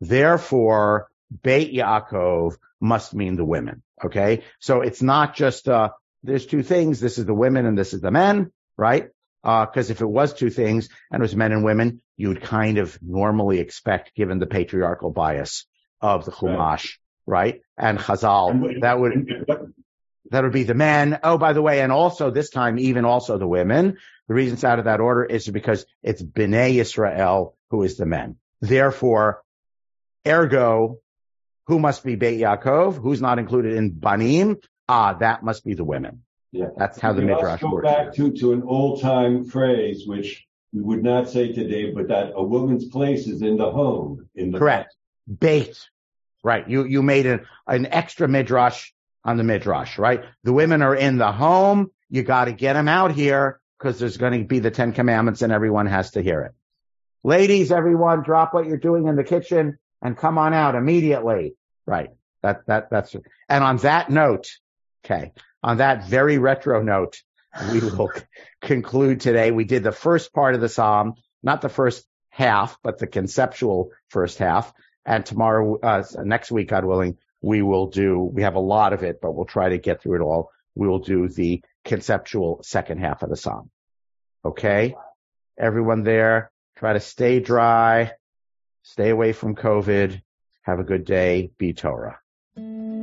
Therefore, 0.00 1.08
Beit 1.42 1.72
Yaakov 1.72 2.56
must 2.80 3.14
mean 3.14 3.36
the 3.36 3.44
women. 3.44 3.82
Okay. 4.04 4.42
So 4.58 4.82
it's 4.82 5.00
not 5.00 5.34
just, 5.34 5.68
uh, 5.68 5.90
there's 6.22 6.44
two 6.44 6.62
things. 6.62 7.00
This 7.00 7.18
is 7.18 7.24
the 7.24 7.34
women 7.34 7.64
and 7.64 7.78
this 7.78 7.94
is 7.94 8.00
the 8.00 8.10
men, 8.10 8.50
right? 8.76 9.08
Uh, 9.44 9.64
cause 9.66 9.90
if 9.90 10.00
it 10.00 10.08
was 10.08 10.32
two 10.32 10.50
things 10.50 10.88
and 11.10 11.20
it 11.20 11.22
was 11.22 11.36
men 11.36 11.52
and 11.52 11.64
women, 11.64 12.02
you 12.16 12.28
would 12.28 12.42
kind 12.42 12.78
of 12.78 12.98
normally 13.00 13.60
expect, 13.60 14.14
given 14.16 14.40
the 14.40 14.46
patriarchal 14.46 15.12
bias 15.12 15.66
of 16.00 16.24
the 16.24 16.32
Chumash, 16.32 16.98
right? 17.26 17.60
And 17.76 17.98
Chazal, 17.98 18.80
that 18.80 18.98
would, 18.98 19.46
that 20.30 20.42
would 20.42 20.52
be 20.52 20.64
the 20.64 20.74
men. 20.74 21.18
Oh, 21.22 21.38
by 21.38 21.52
the 21.52 21.62
way, 21.62 21.80
and 21.80 21.92
also 21.92 22.30
this 22.30 22.50
time, 22.50 22.78
even 22.78 23.04
also 23.04 23.38
the 23.38 23.46
women. 23.46 23.98
The 24.28 24.34
reason 24.34 24.54
it's 24.54 24.64
out 24.64 24.78
of 24.78 24.86
that 24.86 25.00
order 25.00 25.24
is 25.24 25.46
because 25.48 25.86
it's 26.02 26.22
Bnei 26.22 26.80
Israel 26.80 27.56
who 27.70 27.82
is 27.82 27.96
the 27.96 28.06
men. 28.06 28.36
Therefore, 28.60 29.42
ergo, 30.26 31.00
who 31.66 31.78
must 31.78 32.04
be 32.04 32.16
Beit 32.16 32.40
Yaakov? 32.40 33.00
Who's 33.00 33.20
not 33.20 33.38
included 33.38 33.74
in 33.74 33.90
Banim? 33.90 34.58
Ah, 34.88 35.14
that 35.14 35.42
must 35.42 35.64
be 35.64 35.74
the 35.74 35.84
women. 35.84 36.22
Yeah. 36.52 36.68
That's 36.76 36.98
how 36.98 37.12
the 37.12 37.20
we 37.20 37.26
Midrash 37.26 37.60
go 37.60 37.70
works. 37.70 37.86
back 37.86 38.14
to, 38.14 38.32
to 38.32 38.52
an 38.52 38.62
old 38.62 39.00
time 39.00 39.44
phrase, 39.44 40.06
which 40.06 40.46
we 40.72 40.80
would 40.80 41.02
not 41.02 41.28
say 41.28 41.52
today, 41.52 41.90
but 41.92 42.08
that 42.08 42.32
a 42.34 42.42
woman's 42.42 42.86
place 42.86 43.26
is 43.26 43.42
in 43.42 43.56
the 43.56 43.70
home. 43.70 44.28
In 44.34 44.52
the 44.52 44.58
Correct. 44.58 44.94
Beit. 45.40 45.88
Right. 46.46 46.68
You, 46.68 46.84
you 46.84 47.02
made 47.02 47.26
an, 47.26 47.44
an 47.66 47.86
extra 47.86 48.28
Midrash 48.28 48.92
on 49.24 49.36
the 49.36 49.42
Midrash, 49.42 49.98
right? 49.98 50.22
The 50.44 50.52
women 50.52 50.80
are 50.80 50.94
in 50.94 51.18
the 51.18 51.32
home. 51.32 51.90
You 52.08 52.22
got 52.22 52.44
to 52.44 52.52
get 52.52 52.74
them 52.74 52.86
out 52.86 53.10
here 53.10 53.58
because 53.76 53.98
there's 53.98 54.16
going 54.16 54.38
to 54.40 54.44
be 54.46 54.60
the 54.60 54.70
Ten 54.70 54.92
Commandments 54.92 55.42
and 55.42 55.52
everyone 55.52 55.86
has 55.86 56.12
to 56.12 56.22
hear 56.22 56.42
it. 56.42 56.52
Ladies, 57.24 57.72
everyone, 57.72 58.22
drop 58.22 58.54
what 58.54 58.64
you're 58.64 58.76
doing 58.76 59.08
in 59.08 59.16
the 59.16 59.24
kitchen 59.24 59.76
and 60.00 60.16
come 60.16 60.38
on 60.38 60.54
out 60.54 60.76
immediately. 60.76 61.56
Right. 61.84 62.10
That, 62.44 62.64
that, 62.68 62.90
that's, 62.90 63.16
and 63.48 63.64
on 63.64 63.78
that 63.78 64.08
note, 64.08 64.46
okay, 65.04 65.32
on 65.64 65.78
that 65.78 66.06
very 66.06 66.38
retro 66.38 66.80
note, 66.80 67.20
we 67.72 67.80
will 67.80 68.12
conclude 68.60 69.20
today. 69.20 69.50
We 69.50 69.64
did 69.64 69.82
the 69.82 69.90
first 69.90 70.32
part 70.32 70.54
of 70.54 70.60
the 70.60 70.68
Psalm, 70.68 71.14
not 71.42 71.60
the 71.60 71.68
first 71.68 72.06
half, 72.28 72.78
but 72.84 72.98
the 72.98 73.08
conceptual 73.08 73.90
first 74.10 74.38
half. 74.38 74.72
And 75.06 75.24
tomorrow, 75.24 75.78
uh, 75.80 76.02
next 76.24 76.50
week, 76.50 76.68
God 76.68 76.84
willing, 76.84 77.16
we 77.40 77.62
will 77.62 77.86
do, 77.86 78.18
we 78.18 78.42
have 78.42 78.56
a 78.56 78.60
lot 78.60 78.92
of 78.92 79.04
it, 79.04 79.20
but 79.22 79.32
we'll 79.32 79.44
try 79.44 79.68
to 79.68 79.78
get 79.78 80.02
through 80.02 80.20
it 80.20 80.24
all. 80.24 80.50
We 80.74 80.88
will 80.88 80.98
do 80.98 81.28
the 81.28 81.62
conceptual 81.84 82.60
second 82.64 82.98
half 82.98 83.22
of 83.22 83.30
the 83.30 83.36
Psalm. 83.36 83.70
Okay? 84.44 84.96
Everyone 85.56 86.02
there, 86.02 86.50
try 86.76 86.92
to 86.92 87.00
stay 87.00 87.38
dry, 87.38 88.12
stay 88.82 89.10
away 89.10 89.32
from 89.32 89.54
COVID. 89.54 90.20
Have 90.62 90.80
a 90.80 90.84
good 90.84 91.04
day. 91.04 91.50
Be 91.56 91.72
Torah. 91.72 92.18